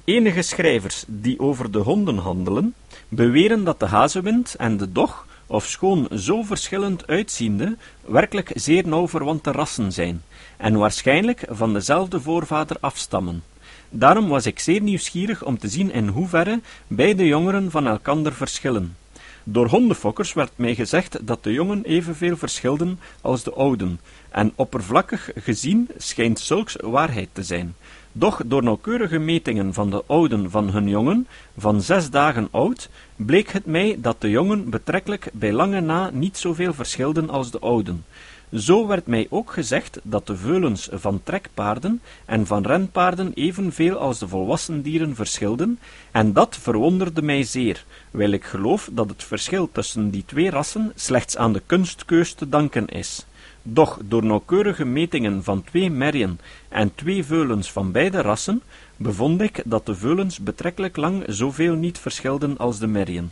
Enige 0.04 0.42
schrijvers 0.42 1.04
die 1.08 1.40
over 1.40 1.72
de 1.72 1.80
honden 1.80 2.18
handelen, 2.18 2.74
beweren 3.10 3.64
dat 3.64 3.80
de 3.80 3.86
hazewind 3.86 4.56
en 4.56 4.78
de 4.78 4.91
dog, 4.91 5.26
ofschoon 5.47 6.08
zo 6.18 6.43
verschillend 6.43 7.08
uitziende, 7.08 7.78
werkelijk 8.06 8.51
zeer 8.53 8.88
nauw 8.88 9.08
verwante 9.08 9.51
rassen 9.51 9.91
zijn, 9.91 10.22
en 10.58 10.78
waarschijnlijk 10.78 11.45
van 11.49 11.74
dezelfde 11.74 12.22
voorvader 12.22 12.78
afstammen. 12.80 13.43
Daarom 13.89 14.28
was 14.28 14.45
ik 14.45 14.60
zeer 14.60 14.82
nieuwsgierig 14.82 15.43
om 15.43 15.58
te 15.58 15.68
zien 15.68 15.91
in 15.91 16.08
hoeverre 16.08 16.62
beide 16.88 17.26
jongeren 17.26 17.72
van 17.72 17.88
elkander 17.88 18.34
verschillen. 18.34 18.95
Door 19.43 19.68
hondenfokkers 19.68 20.34
werd 20.34 20.51
mij 20.56 20.76
gezegd 20.76 21.28
dat 21.28 21.43
de 21.43 21.53
jongen 21.53 21.84
evenveel 21.84 22.38
verschilden 22.38 22.99
als 23.22 23.43
de 23.43 23.53
ouden, 23.53 23.99
en 24.30 24.53
oppervlakkig 24.56 25.30
gezien 25.36 25.89
schijnt 25.97 26.39
zulks 26.39 26.76
waarheid 26.82 27.30
te 27.32 27.43
zijn. 27.43 27.76
Doch 28.18 28.41
door 28.45 28.63
nauwkeurige 28.63 29.20
metingen 29.20 29.74
van 29.74 29.89
de 29.89 30.03
ouden 30.07 30.51
van 30.51 30.70
hun 30.70 30.88
jongen, 30.88 31.28
van 31.57 31.82
zes 31.82 32.09
dagen 32.09 32.47
oud, 32.51 32.89
bleek 33.16 33.51
het 33.51 33.66
mij 33.66 33.97
dat 33.99 34.22
de 34.22 34.30
jongen 34.30 34.70
betrekkelijk 34.70 35.30
bij 35.34 35.51
lange 35.51 35.82
na 35.82 36.09
niet 36.09 36.38
zoveel 36.38 36.74
verschilden 36.74 37.30
als 37.30 37.51
de 37.51 37.59
ouden. 37.59 38.05
Zo 38.53 38.88
werd 38.88 39.07
mij 39.07 39.28
ook 39.30 39.51
gezegd 39.51 39.99
dat 40.03 40.28
de 40.28 40.36
veulens 40.36 40.89
van 40.91 41.22
trekpaarden 41.24 42.01
en 42.26 42.45
van 42.45 42.63
renpaarden 42.63 43.32
evenveel 43.34 43.97
als 43.97 44.20
de 44.20 44.28
volwassen 44.28 44.82
dieren 44.82 45.16
verschilden, 45.16 45.80
en 46.11 46.34
dat 46.34 46.57
verwonderde 46.57 47.22
mij 47.22 47.43
zeer, 47.43 47.86
wijl 48.11 48.32
ik 48.32 48.43
geloof 48.43 48.89
dat 48.91 49.09
het 49.09 49.24
verschil 49.24 49.70
tussen 49.72 50.09
die 50.09 50.24
twee 50.26 50.49
rassen 50.49 50.91
slechts 50.95 51.38
aan 51.38 51.53
de 51.53 51.61
kunstkeus 51.66 52.34
te 52.34 52.49
danken 52.49 52.88
is. 52.88 53.26
Doch 53.68 53.99
door 54.03 54.26
nauwkeurige 54.26 54.86
metingen 54.86 55.43
van 55.43 55.63
twee 55.63 55.89
merjen 55.89 56.39
en 56.70 56.95
twee 56.95 57.24
veulens 57.24 57.72
van 57.72 57.91
beide 57.91 58.22
rassen, 58.22 58.61
bevond 58.97 59.41
ik 59.41 59.61
dat 59.66 59.86
de 59.86 59.95
veulens 59.95 60.39
betrekkelijk 60.39 60.95
lang 60.95 61.24
zoveel 61.28 61.76
niet 61.76 61.99
verschilden 61.99 62.57
als 62.57 62.80
de 62.80 62.88
merjen. 62.88 63.32